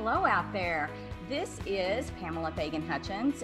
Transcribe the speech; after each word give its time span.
hello 0.00 0.24
out 0.26 0.52
there. 0.52 0.88
This 1.28 1.58
is 1.66 2.12
Pamela 2.20 2.52
Fagan 2.52 2.86
Hutchins. 2.86 3.42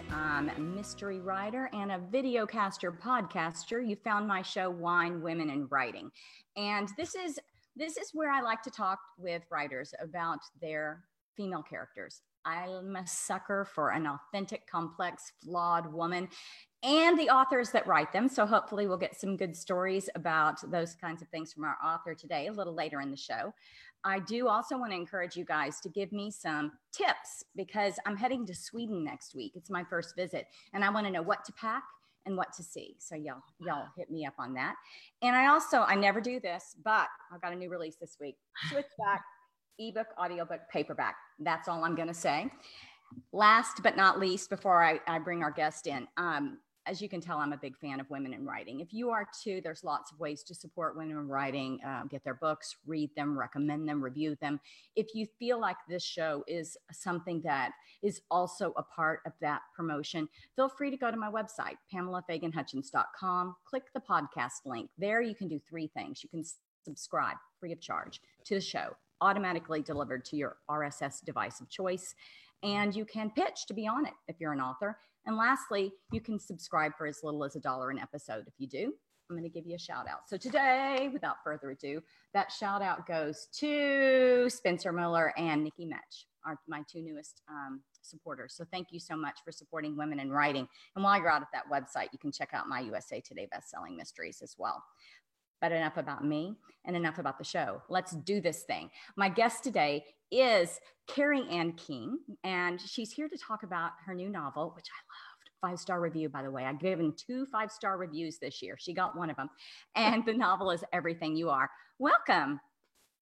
Mystery 0.56 1.18
writer 1.18 1.68
and 1.72 1.90
a 1.90 1.98
videocaster 1.98 2.96
podcaster. 2.96 3.84
You 3.84 3.96
found 3.96 4.28
my 4.28 4.40
show 4.40 4.70
Wine, 4.70 5.20
Women, 5.20 5.50
and 5.50 5.68
Writing. 5.68 6.12
And 6.56 6.88
this 6.96 7.16
is 7.16 7.40
this 7.74 7.96
is 7.96 8.10
where 8.14 8.30
I 8.30 8.40
like 8.40 8.62
to 8.62 8.70
talk 8.70 9.00
with 9.18 9.42
writers 9.50 9.94
about 10.00 10.38
their 10.60 11.02
female 11.36 11.64
characters. 11.64 12.20
I'm 12.44 12.94
a 12.94 13.04
sucker 13.04 13.66
for 13.74 13.90
an 13.90 14.06
authentic, 14.06 14.68
complex, 14.68 15.32
flawed 15.42 15.92
woman 15.92 16.28
and 16.84 17.18
the 17.18 17.30
authors 17.30 17.70
that 17.70 17.86
write 17.86 18.12
them. 18.12 18.28
So 18.28 18.44
hopefully 18.46 18.86
we'll 18.86 18.98
get 18.98 19.18
some 19.18 19.36
good 19.36 19.56
stories 19.56 20.10
about 20.14 20.70
those 20.70 20.94
kinds 20.94 21.22
of 21.22 21.28
things 21.28 21.52
from 21.52 21.64
our 21.64 21.78
author 21.84 22.14
today 22.14 22.46
a 22.46 22.52
little 22.52 22.74
later 22.74 23.00
in 23.00 23.10
the 23.10 23.16
show. 23.16 23.54
I 24.04 24.18
do 24.20 24.48
also 24.48 24.76
want 24.76 24.92
to 24.92 24.96
encourage 24.96 25.36
you 25.36 25.44
guys 25.44 25.80
to 25.80 25.88
give 25.88 26.12
me 26.12 26.30
some 26.30 26.72
tips 26.92 27.44
because 27.56 27.94
I'm 28.06 28.16
heading 28.16 28.46
to 28.46 28.54
Sweden 28.54 29.02
next 29.02 29.34
week. 29.34 29.52
It's 29.54 29.70
my 29.70 29.84
first 29.84 30.14
visit 30.16 30.46
and 30.72 30.84
I 30.84 30.90
want 30.90 31.06
to 31.06 31.12
know 31.12 31.22
what 31.22 31.44
to 31.46 31.52
pack 31.52 31.82
and 32.26 32.36
what 32.36 32.52
to 32.54 32.62
see. 32.62 32.96
So 32.98 33.14
y'all 33.14 33.42
y'all 33.60 33.86
hit 33.96 34.10
me 34.10 34.26
up 34.26 34.34
on 34.38 34.54
that. 34.54 34.74
And 35.22 35.34
I 35.34 35.48
also 35.48 35.80
I 35.80 35.94
never 35.94 36.20
do 36.20 36.40
this, 36.40 36.76
but 36.84 37.08
I've 37.32 37.40
got 37.40 37.52
a 37.52 37.56
new 37.56 37.70
release 37.70 37.96
this 37.96 38.16
week. 38.20 38.36
Switch 38.70 38.86
back 38.98 39.22
ebook, 39.78 40.06
audiobook, 40.18 40.60
paperback. 40.72 41.16
That's 41.38 41.68
all 41.68 41.84
I'm 41.84 41.94
going 41.94 42.08
to 42.08 42.14
say. 42.14 42.50
Last 43.32 43.82
but 43.82 43.96
not 43.96 44.18
least, 44.18 44.50
before 44.50 44.82
I, 44.82 45.00
I 45.06 45.18
bring 45.18 45.42
our 45.42 45.50
guest 45.50 45.86
in, 45.86 46.06
um, 46.16 46.58
as 46.86 47.00
you 47.00 47.08
can 47.08 47.20
tell, 47.20 47.38
I'm 47.38 47.52
a 47.52 47.58
big 47.58 47.76
fan 47.78 47.98
of 47.98 48.10
women 48.10 48.34
in 48.34 48.44
writing. 48.44 48.80
If 48.80 48.92
you 48.92 49.10
are 49.10 49.26
too, 49.42 49.60
there's 49.62 49.84
lots 49.84 50.12
of 50.12 50.20
ways 50.20 50.42
to 50.44 50.54
support 50.54 50.96
women 50.96 51.16
in 51.16 51.28
writing, 51.28 51.80
uh, 51.86 52.04
get 52.04 52.22
their 52.24 52.34
books, 52.34 52.76
read 52.86 53.10
them, 53.16 53.38
recommend 53.38 53.88
them, 53.88 54.02
review 54.02 54.36
them. 54.40 54.60
If 54.94 55.14
you 55.14 55.26
feel 55.38 55.58
like 55.58 55.76
this 55.88 56.04
show 56.04 56.44
is 56.46 56.76
something 56.92 57.40
that 57.42 57.72
is 58.02 58.20
also 58.30 58.74
a 58.76 58.82
part 58.82 59.20
of 59.26 59.32
that 59.40 59.62
promotion, 59.74 60.28
feel 60.56 60.68
free 60.68 60.90
to 60.90 60.96
go 60.96 61.10
to 61.10 61.16
my 61.16 61.30
website, 61.30 61.76
pamelafaganhutchins.com, 61.92 63.56
click 63.64 63.84
the 63.94 64.00
podcast 64.00 64.66
link. 64.66 64.90
There 64.98 65.22
you 65.22 65.34
can 65.34 65.48
do 65.48 65.58
three 65.58 65.86
things. 65.86 66.22
You 66.22 66.28
can 66.28 66.44
subscribe 66.84 67.36
free 67.58 67.72
of 67.72 67.80
charge 67.80 68.20
to 68.44 68.54
the 68.54 68.60
show, 68.60 68.94
automatically 69.22 69.80
delivered 69.80 70.24
to 70.26 70.36
your 70.36 70.56
RSS 70.70 71.24
device 71.24 71.60
of 71.60 71.70
choice. 71.70 72.14
And 72.62 72.94
you 72.94 73.04
can 73.04 73.30
pitch 73.30 73.66
to 73.68 73.74
be 73.74 73.86
on 73.86 74.06
it 74.06 74.14
if 74.28 74.36
you're 74.38 74.52
an 74.52 74.60
author. 74.60 74.98
And 75.26 75.36
lastly, 75.36 75.92
you 76.12 76.20
can 76.20 76.38
subscribe 76.38 76.92
for 76.96 77.06
as 77.06 77.20
little 77.22 77.44
as 77.44 77.56
a 77.56 77.60
dollar 77.60 77.90
an 77.90 77.98
episode. 77.98 78.44
If 78.46 78.54
you 78.58 78.66
do, 78.66 78.92
I'm 79.30 79.36
going 79.36 79.50
to 79.50 79.54
give 79.54 79.66
you 79.66 79.74
a 79.74 79.78
shout 79.78 80.06
out. 80.08 80.28
So 80.28 80.36
today, 80.36 81.08
without 81.12 81.36
further 81.42 81.70
ado, 81.70 82.02
that 82.34 82.52
shout 82.52 82.82
out 82.82 83.06
goes 83.06 83.48
to 83.58 84.48
Spencer 84.50 84.92
Miller 84.92 85.32
and 85.38 85.64
Nikki 85.64 85.86
Metch, 85.86 86.26
are 86.44 86.58
my 86.68 86.82
two 86.90 87.02
newest 87.02 87.40
um, 87.48 87.80
supporters. 88.02 88.54
So 88.54 88.64
thank 88.70 88.88
you 88.90 89.00
so 89.00 89.16
much 89.16 89.38
for 89.44 89.50
supporting 89.50 89.96
women 89.96 90.20
in 90.20 90.30
writing. 90.30 90.68
And 90.94 91.02
while 91.02 91.18
you're 91.18 91.30
out 91.30 91.42
at 91.42 91.48
that 91.52 91.70
website, 91.72 92.08
you 92.12 92.18
can 92.18 92.32
check 92.32 92.50
out 92.52 92.68
my 92.68 92.80
USA 92.80 93.20
Today 93.20 93.48
bestselling 93.52 93.96
mysteries 93.96 94.40
as 94.42 94.56
well. 94.58 94.82
But 95.60 95.72
enough 95.72 95.96
about 95.96 96.24
me 96.24 96.56
and 96.84 96.96
enough 96.96 97.18
about 97.18 97.38
the 97.38 97.44
show. 97.44 97.82
Let's 97.88 98.12
do 98.12 98.40
this 98.40 98.62
thing. 98.64 98.90
My 99.16 99.28
guest 99.28 99.64
today 99.64 100.04
is 100.30 100.80
Kerry 101.06 101.42
Anne 101.50 101.72
King, 101.72 102.18
and 102.42 102.80
she's 102.80 103.12
here 103.12 103.28
to 103.28 103.38
talk 103.38 103.62
about 103.62 103.92
her 104.04 104.14
new 104.14 104.28
novel, 104.28 104.72
which 104.74 104.86
I 104.86 105.00
loved. 105.08 105.30
Five 105.60 105.80
star 105.80 105.98
review, 105.98 106.28
by 106.28 106.42
the 106.42 106.50
way. 106.50 106.64
I've 106.64 106.78
given 106.78 107.14
two 107.16 107.46
five 107.46 107.70
star 107.72 107.96
reviews 107.96 108.38
this 108.38 108.60
year. 108.60 108.76
She 108.78 108.92
got 108.92 109.16
one 109.16 109.30
of 109.30 109.36
them. 109.36 109.48
And 109.96 110.22
the 110.26 110.34
novel 110.34 110.70
is 110.70 110.84
Everything 110.92 111.34
You 111.34 111.48
Are. 111.48 111.70
Welcome. 111.98 112.60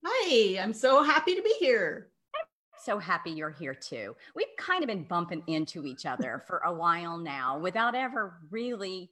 Hi, 0.05 0.59
I'm 0.61 0.73
so 0.73 1.05
happy 1.05 1.37
to 1.37 1.43
be 1.43 1.55
here. 1.61 2.09
I'm 2.35 2.47
so 2.83 2.99
happy 2.99 3.31
you're 3.31 3.51
here 3.51 3.75
too. 3.75 4.17
We've 4.35 4.49
kind 4.59 4.83
of 4.83 4.89
been 4.89 5.05
bumping 5.05 5.45
into 5.47 5.87
each 5.87 6.05
other 6.05 6.43
for 6.49 6.59
a 6.65 6.73
while 6.73 7.17
now 7.17 7.61
without 7.61 7.95
ever 7.95 8.39
really 8.51 9.11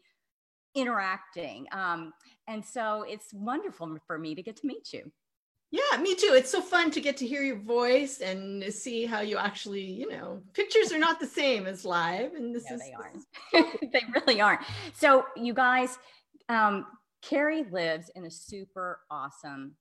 interacting. 0.75 1.67
Um, 1.73 2.13
and 2.49 2.65
so 2.65 3.05
it's 3.09 3.33
wonderful 3.33 3.99
for 4.07 4.19
me 4.19 4.35
to 4.35 4.43
get 4.43 4.57
to 4.57 4.67
meet 4.67 4.93
you. 4.93 5.11
Yeah, 5.73 6.01
me 6.01 6.17
too. 6.17 6.33
It's 6.33 6.51
so 6.51 6.61
fun 6.61 6.91
to 6.91 7.01
get 7.01 7.17
to 7.19 7.27
hear 7.27 7.43
your 7.43 7.61
voice 7.61 8.21
and 8.21 8.65
see 8.73 9.07
how 9.07 9.21
you 9.21 9.39
actually, 9.39 9.83
you 9.83 10.11
know, 10.11 10.43
pictures 10.53 10.93
are 10.93 10.99
not 10.99 11.21
the 11.21 11.27
same 11.27 11.67
as 11.67 11.85
live. 11.85 12.35
And 12.35 12.53
this 12.53 12.69
no, 12.69 12.77
is 12.77 12.83
they 12.83 12.93
aren't. 12.93 13.93
they 13.93 14.03
really 14.15 14.41
aren't. 14.41 14.63
So 14.95 15.27
you 15.37 15.55
guys, 15.55 15.97
um, 16.49 16.87
Kerry 17.23 17.65
lives 17.71 18.11
in 18.17 18.25
a 18.25 18.31
super 18.31 19.01
awesome 19.11 19.77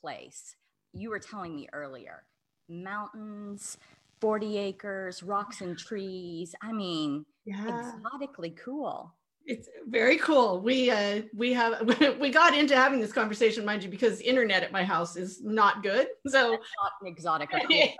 place. 0.00 0.54
You 0.92 1.10
were 1.10 1.18
telling 1.18 1.56
me 1.56 1.68
earlier, 1.72 2.22
mountains, 2.68 3.78
40 4.20 4.58
acres, 4.58 5.24
rocks 5.24 5.60
and 5.60 5.76
trees. 5.76 6.54
I 6.62 6.72
mean, 6.72 7.26
yeah. 7.44 7.94
exotically 7.96 8.50
cool. 8.50 9.12
It's 9.44 9.68
very 9.88 10.18
cool. 10.18 10.60
We 10.60 10.90
uh, 10.90 11.22
we 11.34 11.52
have 11.52 11.80
we 12.20 12.30
got 12.30 12.54
into 12.54 12.76
having 12.76 13.00
this 13.00 13.12
conversation, 13.12 13.64
mind 13.64 13.82
you, 13.82 13.90
because 13.90 14.20
internet 14.20 14.62
at 14.62 14.70
my 14.72 14.84
house 14.84 15.16
is 15.16 15.42
not 15.42 15.82
good. 15.82 16.08
So 16.28 16.50
That's 16.50 16.62
not 17.02 17.08
exotic. 17.08 17.50
I 17.52 17.96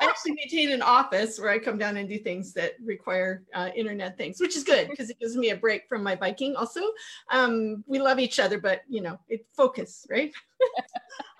actually 0.00 0.32
maintain 0.32 0.72
an 0.72 0.82
office 0.82 1.38
where 1.38 1.50
I 1.50 1.58
come 1.58 1.78
down 1.78 1.96
and 1.96 2.08
do 2.08 2.18
things 2.18 2.52
that 2.54 2.72
require 2.84 3.44
uh, 3.54 3.70
internet 3.76 4.18
things, 4.18 4.40
which 4.40 4.56
is 4.56 4.64
good 4.64 4.88
because 4.90 5.08
it 5.08 5.20
gives 5.20 5.36
me 5.36 5.50
a 5.50 5.56
break 5.56 5.88
from 5.88 6.02
my 6.02 6.16
Viking. 6.16 6.56
Also, 6.56 6.80
um, 7.30 7.84
we 7.86 8.00
love 8.00 8.18
each 8.18 8.40
other, 8.40 8.58
but 8.58 8.82
you 8.88 9.00
know, 9.02 9.18
it 9.28 9.46
focus 9.56 10.06
right. 10.10 10.32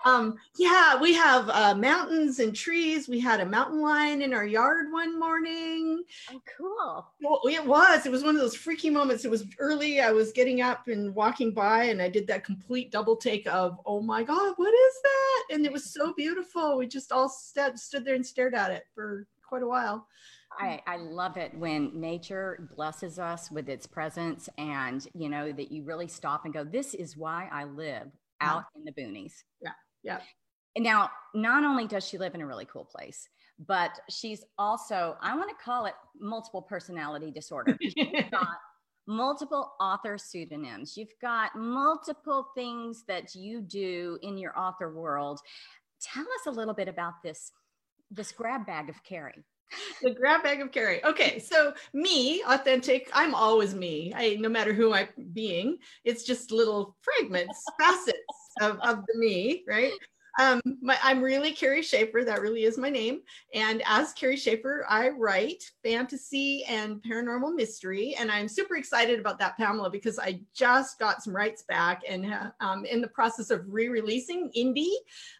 Um, 0.07 0.37
yeah, 0.57 0.99
we 0.99 1.13
have 1.13 1.49
uh, 1.49 1.75
mountains 1.75 2.39
and 2.39 2.55
trees. 2.55 3.07
We 3.07 3.19
had 3.19 3.41
a 3.41 3.45
mountain 3.45 3.81
lion 3.81 4.21
in 4.21 4.33
our 4.33 4.45
yard 4.45 4.91
one 4.91 5.19
morning. 5.19 6.03
Oh, 6.31 6.41
cool. 6.57 7.07
Well, 7.21 7.41
it 7.45 7.65
was. 7.65 8.05
It 8.05 8.11
was 8.11 8.23
one 8.23 8.35
of 8.35 8.41
those 8.41 8.55
freaky 8.55 8.89
moments. 8.89 9.25
It 9.25 9.31
was 9.31 9.45
early. 9.59 9.99
I 9.99 10.11
was 10.11 10.31
getting 10.31 10.61
up 10.61 10.87
and 10.87 11.13
walking 11.13 11.51
by, 11.51 11.85
and 11.85 12.01
I 12.01 12.09
did 12.09 12.27
that 12.27 12.45
complete 12.45 12.91
double 12.91 13.15
take 13.15 13.47
of, 13.47 13.79
oh 13.85 14.01
my 14.01 14.23
God, 14.23 14.53
what 14.55 14.73
is 14.73 14.93
that? 15.03 15.43
And 15.51 15.65
it 15.65 15.71
was 15.71 15.93
so 15.93 16.13
beautiful. 16.13 16.77
We 16.77 16.87
just 16.87 17.11
all 17.11 17.29
st- 17.29 17.79
stood 17.79 18.05
there 18.05 18.15
and 18.15 18.25
stared 18.25 18.55
at 18.55 18.71
it 18.71 18.83
for 18.95 19.27
quite 19.47 19.63
a 19.63 19.67
while. 19.67 20.07
I, 20.59 20.81
I 20.87 20.97
love 20.97 21.37
it 21.37 21.53
when 21.55 21.91
nature 21.93 22.69
blesses 22.75 23.19
us 23.19 23.51
with 23.51 23.69
its 23.69 23.85
presence 23.85 24.49
and 24.57 25.05
you 25.13 25.29
know 25.29 25.51
that 25.51 25.71
you 25.71 25.83
really 25.83 26.07
stop 26.07 26.45
and 26.45 26.53
go 26.53 26.63
this 26.63 26.93
is 26.95 27.15
why 27.15 27.47
i 27.51 27.65
live 27.65 28.07
out 28.41 28.65
in 28.75 28.83
the 28.83 28.91
boonies. 28.91 29.43
Yeah. 29.61 29.71
Yeah. 30.03 30.19
And 30.75 30.83
now, 30.83 31.09
not 31.33 31.63
only 31.63 31.87
does 31.87 32.07
she 32.07 32.17
live 32.17 32.35
in 32.35 32.41
a 32.41 32.45
really 32.45 32.65
cool 32.65 32.85
place, 32.85 33.27
but 33.59 33.91
she's 34.09 34.43
also, 34.57 35.17
I 35.21 35.35
want 35.35 35.49
to 35.49 35.63
call 35.63 35.85
it 35.85 35.93
multiple 36.19 36.61
personality 36.61 37.31
disorder. 37.31 37.77
She's 37.81 38.25
got 38.31 38.47
multiple 39.07 39.73
author 39.79 40.17
pseudonyms. 40.17 40.95
You've 40.95 41.13
got 41.21 41.55
multiple 41.55 42.49
things 42.53 43.03
that 43.07 43.33
you 43.33 43.61
do 43.61 44.19
in 44.21 44.37
your 44.37 44.57
author 44.57 44.93
world. 44.93 45.39
Tell 46.01 46.23
us 46.23 46.45
a 46.45 46.51
little 46.51 46.75
bit 46.75 46.87
about 46.87 47.13
this 47.23 47.51
this 48.09 48.31
grab 48.31 48.65
bag 48.65 48.89
of 48.89 49.03
Kerry 49.03 49.43
the 50.01 50.11
grab 50.11 50.43
bag 50.43 50.61
of 50.61 50.71
Kerry. 50.71 51.03
Okay, 51.03 51.39
so 51.39 51.73
me, 51.93 52.43
authentic. 52.47 53.09
I'm 53.13 53.35
always 53.35 53.73
me. 53.73 54.13
I 54.15 54.37
no 54.39 54.49
matter 54.49 54.73
who 54.73 54.93
I'm 54.93 55.07
being, 55.33 55.77
it's 56.03 56.23
just 56.23 56.51
little 56.51 56.95
fragments, 57.01 57.63
facets 57.79 58.15
of, 58.61 58.79
of 58.79 59.05
the 59.07 59.17
me, 59.17 59.63
right? 59.67 59.91
Um, 60.39 60.61
my, 60.81 60.97
I'm 61.01 61.21
really 61.21 61.51
Kerry 61.51 61.81
Schaefer. 61.81 62.23
That 62.23 62.41
really 62.41 62.63
is 62.63 62.77
my 62.77 62.89
name. 62.89 63.21
And 63.53 63.81
as 63.85 64.13
Kerry 64.13 64.37
Schaefer, 64.37 64.85
I 64.87 65.09
write 65.09 65.63
fantasy 65.83 66.63
and 66.65 67.01
paranormal 67.01 67.55
mystery. 67.55 68.15
And 68.19 68.31
I'm 68.31 68.47
super 68.47 68.75
excited 68.75 69.19
about 69.19 69.39
that, 69.39 69.57
Pamela, 69.57 69.89
because 69.89 70.19
I 70.19 70.41
just 70.53 70.99
got 70.99 71.23
some 71.23 71.35
rights 71.35 71.63
back 71.63 72.03
and 72.07 72.33
um, 72.59 72.85
in 72.85 73.01
the 73.01 73.07
process 73.07 73.49
of 73.49 73.63
re-releasing 73.67 74.51
Indie, 74.55 74.93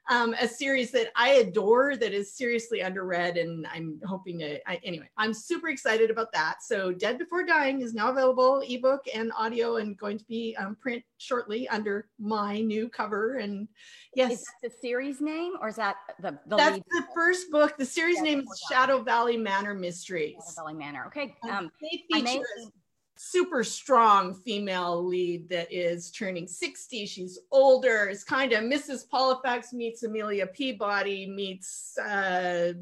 um, 0.10 0.34
a 0.40 0.48
series 0.48 0.92
that 0.92 1.12
I 1.16 1.30
adore 1.30 1.96
that 1.98 2.14
is 2.14 2.36
seriously 2.36 2.80
underread. 2.80 3.40
And 3.40 3.68
I'm 3.68 4.00
hoping 4.06 4.40
to, 4.40 4.60
I, 4.70 4.80
anyway, 4.84 5.10
I'm 5.18 5.34
super 5.34 5.70
excited 5.70 6.10
about 6.10 6.32
that. 6.34 6.64
So 6.64 6.92
Dead 6.92 7.20
Before 7.20 7.46
Dying 7.46 7.82
is 7.82 7.94
now 7.94 8.10
available 8.10 8.64
ebook 8.68 9.06
and 9.14 9.32
audio 9.38 9.78
and 9.78 9.98
going 9.98 10.18
to 10.18 10.26
be 10.26 10.56
um, 10.58 10.76
print 10.76 11.04
shortly 11.18 11.68
under 11.70 12.08
my 12.20 12.62
new 12.62 12.90
cover. 12.90 13.36
And 13.36 13.68
yes 14.16 14.44
series 14.88 15.19
name 15.19 15.54
or 15.62 15.68
is 15.68 15.75
that 15.75 15.98
the, 16.22 16.31
the 16.48 16.56
that's 16.56 16.78
the 16.78 17.04
first 17.13 17.51
book. 17.51 17.78
The 17.78 17.86
series 17.86 18.22
name 18.22 18.39
is 18.39 18.63
shadow 18.72 19.04
valley 19.04 19.36
manor 19.36 19.74
mysteries. 19.74 20.36
Shadow 20.36 20.68
valley 20.68 20.74
manor. 20.75 21.07
Okay 21.07 21.36
um, 21.50 21.69
they 21.81 22.04
feature 22.10 22.39
a 22.39 22.72
super 23.18 23.66
strong 23.66 24.34
female 24.34 25.04
lead 25.04 25.50
that 25.50 25.68
is 25.72 26.10
turning 26.12 26.48
60 26.48 27.06
she's 27.06 27.38
older. 27.51 28.07
It's 28.10 28.24
kind 28.24 28.54
of 28.54 28.63
mrs 28.63 29.07
Pollifax 29.10 29.74
meets 29.74 30.04
amelia 30.04 30.48
peabody 30.48 31.28
meets 31.28 31.98
uh 31.98 32.74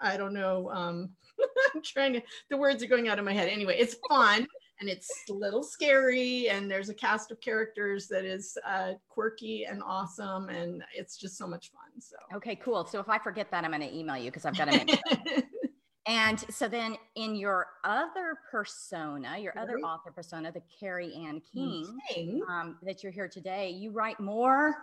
i 0.00 0.16
don't 0.16 0.32
know 0.32 0.70
um 0.70 1.10
i'm 1.74 1.82
trying 1.82 2.14
to 2.14 2.22
the 2.48 2.56
words 2.56 2.82
are 2.82 2.86
going 2.86 3.08
out 3.08 3.18
of 3.18 3.26
my 3.26 3.34
head. 3.34 3.48
Anyway 3.48 3.76
it's 3.78 3.96
fun 4.08 4.46
and 4.82 4.90
it's 4.90 5.10
a 5.30 5.32
little 5.32 5.62
scary 5.62 6.48
and 6.48 6.68
there's 6.68 6.88
a 6.88 6.94
cast 6.94 7.30
of 7.30 7.40
characters 7.40 8.08
that 8.08 8.24
is 8.24 8.58
uh, 8.66 8.94
quirky 9.08 9.64
and 9.64 9.80
awesome 9.86 10.48
and 10.48 10.82
it's 10.92 11.16
just 11.16 11.38
so 11.38 11.46
much 11.46 11.70
fun 11.70 12.00
so. 12.00 12.16
Okay 12.36 12.56
cool. 12.56 12.84
So 12.84 12.98
if 12.98 13.08
i 13.08 13.18
forget 13.18 13.50
that 13.52 13.64
i'm 13.64 13.70
going 13.70 13.82
to 13.82 13.96
email 13.96 14.16
you 14.16 14.30
because 14.30 14.44
i've 14.44 14.56
got 14.56 14.64
to 14.66 14.84
make 14.84 15.00
and 16.06 16.40
so 16.50 16.66
then 16.68 16.96
in 17.14 17.36
your 17.36 17.68
other 17.84 18.38
persona 18.50 19.38
your 19.38 19.56
other 19.56 19.78
author 19.78 20.10
persona 20.10 20.50
the 20.50 20.62
kerry 20.80 21.14
anne 21.14 21.40
king, 21.54 21.86
king. 22.10 22.42
Um, 22.50 22.78
that 22.82 23.04
you're 23.04 23.12
here 23.12 23.28
today 23.28 23.70
you 23.70 23.92
write 23.92 24.18
more 24.18 24.74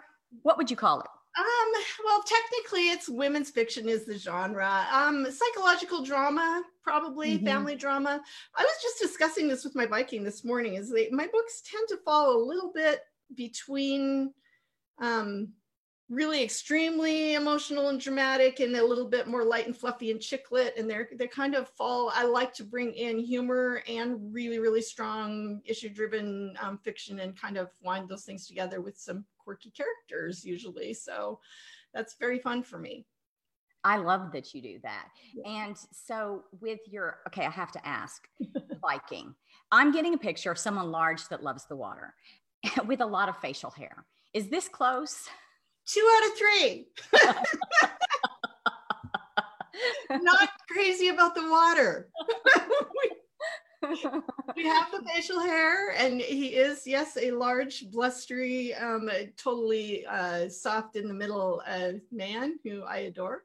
what 0.44 0.57
would 0.57 0.72
you 0.72 0.78
call 0.78 1.01
it 1.01 1.07
um, 1.38 1.84
well, 2.04 2.24
technically, 2.24 2.90
it's 2.90 3.08
women's 3.08 3.52
fiction 3.52 3.88
is 3.88 4.06
the 4.06 4.18
genre. 4.18 4.86
Um, 4.92 5.28
psychological 5.30 6.04
drama, 6.04 6.64
probably 6.84 7.36
mm-hmm. 7.36 7.46
family 7.46 7.76
drama. 7.76 8.22
I 8.58 8.64
was 8.64 8.74
just 8.81 9.00
discussing 9.00 9.48
this 9.48 9.64
with 9.64 9.76
my 9.76 9.86
Viking 9.86 10.24
this 10.24 10.44
morning. 10.44 10.74
Is 10.74 10.92
they, 10.92 11.10
my 11.12 11.28
books 11.31 11.62
tend 11.70 11.88
to 11.90 11.98
fall 12.04 12.36
a 12.36 12.46
little 12.46 12.72
bit 12.74 13.02
between 13.36 14.34
um, 15.00 15.50
really 16.10 16.44
extremely 16.44 17.36
emotional 17.36 17.90
and 17.90 18.02
dramatic, 18.02 18.60
and 18.60 18.75
a 18.75 18.84
little 18.84 19.08
bit 19.08 19.28
more 19.28 19.44
light 19.44 19.68
and 19.68 19.78
fluffy 19.78 20.10
and 20.10 20.20
chick 20.20 20.46
lit. 20.52 20.74
And 20.78 20.90
they're 20.90 21.10
they 21.16 21.28
kind 21.28 21.54
of 21.54 21.70
fall. 21.70 22.12
I 22.14 22.25
like 22.25 22.54
to 22.56 22.64
bring 22.64 22.92
in 22.96 23.20
humor 23.20 23.84
and 23.88 24.34
really 24.34 24.58
really 24.58 24.82
strong 24.82 25.62
issue 25.64 25.90
driven 25.90 26.58
um, 26.60 26.80
fiction 26.80 27.20
and 27.20 27.40
kind 27.40 27.58
of 27.58 27.70
wind 27.84 28.10
those 28.10 28.25
things 28.25 28.48
together 28.48 28.82
with 28.82 28.98
some 28.98 29.25
quirky 29.50 29.72
characters 29.72 30.46
usually. 30.46 30.94
So 30.94 31.40
that's 31.94 32.16
very 32.19 32.38
fun 32.38 32.62
for 32.62 32.78
me. 32.78 33.07
I 33.84 33.98
love 33.98 34.31
that 34.34 34.54
you 34.54 34.62
do 34.62 34.78
that. 34.84 35.07
Yeah. 35.34 35.50
And 35.50 35.75
so 35.92 36.44
with 36.60 36.80
your 36.86 37.19
okay, 37.28 37.46
I 37.46 37.50
have 37.50 37.72
to 37.72 37.88
ask 37.88 38.28
Viking. 38.81 39.34
I'm 39.72 39.92
getting 39.92 40.13
a 40.13 40.18
picture 40.18 40.51
of 40.51 40.60
someone 40.60 40.92
large 40.92 41.28
that 41.30 41.44
loves 41.44 41.66
the 41.66 41.75
water 41.75 42.13
with 42.86 43.01
a 43.01 43.06
lot 43.06 43.30
of 43.30 43.38
facial 43.38 43.72
hair. 43.72 44.06
Is 44.34 44.50
this 44.50 44.68
close? 44.68 45.28
Two 45.88 46.07
out 46.18 46.30
of 46.30 46.38
three. 46.38 46.88
Not 50.22 50.50
crazy 50.69 51.07
about 51.07 51.34
the 51.34 51.50
water. 51.50 52.10
we 52.56 53.12
have 54.66 54.92
the 54.92 55.04
facial 55.08 55.40
hair, 55.40 55.92
and 55.92 56.20
he 56.20 56.48
is, 56.48 56.86
yes, 56.86 57.18
a 57.18 57.31
large, 57.31 57.90
blustery, 57.92 58.74
um, 58.74 59.10
totally 59.38 60.06
uh, 60.06 60.50
soft 60.50 60.96
in 60.96 61.08
the 61.08 61.14
middle 61.14 61.62
uh, 61.68 61.94
man 62.12 62.60
who 62.64 62.84
I 62.84 62.98
adore. 62.98 63.44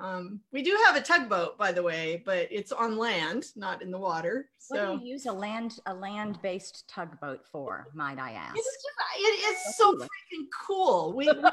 Um, 0.00 0.40
we 0.52 0.62
do 0.62 0.78
have 0.86 0.96
a 0.96 1.00
tugboat, 1.00 1.56
by 1.56 1.72
the 1.72 1.82
way, 1.82 2.22
but 2.24 2.48
it's 2.50 2.72
on 2.72 2.98
land, 2.98 3.46
not 3.56 3.82
in 3.82 3.90
the 3.90 3.98
water. 3.98 4.50
So 4.58 4.92
what 4.92 5.00
do 5.00 5.06
you 5.06 5.12
use 5.12 5.26
a 5.26 5.32
land 5.32 5.78
a 5.86 5.94
land 5.94 6.38
based 6.42 6.84
tugboat 6.88 7.46
for? 7.50 7.86
Might 7.94 8.18
I 8.18 8.32
ask? 8.32 8.56
It's, 8.56 8.66
just, 8.66 9.50
it's 9.50 9.76
so 9.78 9.94
freaking 9.94 10.46
cool. 10.66 11.14
We, 11.16 11.26
we, 11.28 11.34
had 11.34 11.34
to, 11.34 11.50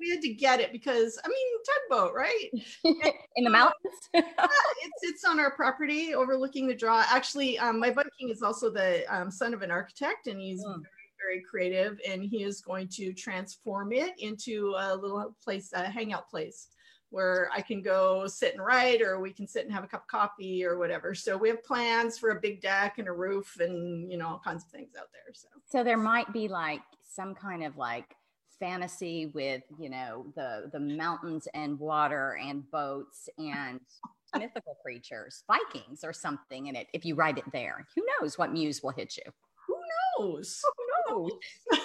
we, 0.00 0.10
had 0.10 0.20
to, 0.22 0.34
get 0.34 0.60
it 0.60 0.72
because 0.72 1.18
I 1.24 1.28
mean 1.28 1.46
tugboat, 1.90 2.14
right? 2.14 2.50
in 3.36 3.44
the 3.44 3.50
mountains. 3.50 3.76
yeah, 4.14 4.22
it's 4.26 5.02
it's 5.02 5.24
on 5.24 5.38
our 5.38 5.52
property 5.52 6.14
overlooking 6.14 6.66
the 6.66 6.74
draw. 6.74 7.04
Actually, 7.08 7.58
um, 7.58 7.78
my 7.78 7.90
King 8.18 8.30
is 8.30 8.42
also 8.42 8.70
the 8.70 9.04
um, 9.14 9.30
son 9.30 9.54
of 9.54 9.62
an 9.62 9.70
architect, 9.70 10.26
and 10.26 10.40
he's. 10.40 10.64
Mm. 10.64 10.82
Very, 11.18 11.40
very 11.40 11.42
creative, 11.50 11.98
and 12.06 12.22
he 12.22 12.44
is 12.44 12.60
going 12.60 12.86
to 12.88 13.12
transform 13.12 13.90
it 13.92 14.12
into 14.18 14.74
a 14.78 14.94
little 14.94 15.34
place, 15.42 15.72
a 15.72 15.90
hangout 15.90 16.28
place 16.28 16.68
where 17.10 17.50
I 17.54 17.60
can 17.60 17.82
go 17.82 18.26
sit 18.26 18.54
and 18.54 18.64
write, 18.64 19.00
or 19.00 19.20
we 19.20 19.32
can 19.32 19.46
sit 19.46 19.64
and 19.64 19.72
have 19.72 19.84
a 19.84 19.86
cup 19.86 20.02
of 20.02 20.08
coffee 20.08 20.64
or 20.64 20.78
whatever. 20.78 21.14
So 21.14 21.36
we 21.36 21.48
have 21.48 21.62
plans 21.62 22.18
for 22.18 22.30
a 22.30 22.40
big 22.40 22.60
deck 22.60 22.98
and 22.98 23.08
a 23.08 23.12
roof 23.12 23.58
and, 23.60 24.10
you 24.10 24.18
know, 24.18 24.28
all 24.28 24.42
kinds 24.44 24.64
of 24.64 24.70
things 24.70 24.90
out 24.98 25.08
there. 25.12 25.34
So, 25.34 25.48
so 25.66 25.84
there 25.84 25.96
might 25.96 26.32
be 26.32 26.48
like 26.48 26.82
some 27.04 27.34
kind 27.34 27.64
of 27.64 27.76
like 27.76 28.16
fantasy 28.58 29.26
with, 29.26 29.62
you 29.78 29.90
know, 29.90 30.26
the, 30.34 30.70
the 30.72 30.80
mountains 30.80 31.46
and 31.54 31.78
water 31.78 32.38
and 32.42 32.68
boats 32.70 33.28
and 33.38 33.80
mythical 34.38 34.76
creatures, 34.82 35.44
Vikings 35.46 36.02
or 36.02 36.12
something 36.12 36.66
in 36.66 36.76
it. 36.76 36.88
If 36.92 37.04
you 37.04 37.14
write 37.14 37.38
it 37.38 37.50
there, 37.52 37.86
who 37.94 38.04
knows 38.20 38.36
what 38.36 38.52
muse 38.52 38.82
will 38.82 38.90
hit 38.90 39.16
you? 39.16 39.30
Who 39.66 39.76
knows? 40.18 40.62
Who 41.08 41.14
knows? 41.14 41.32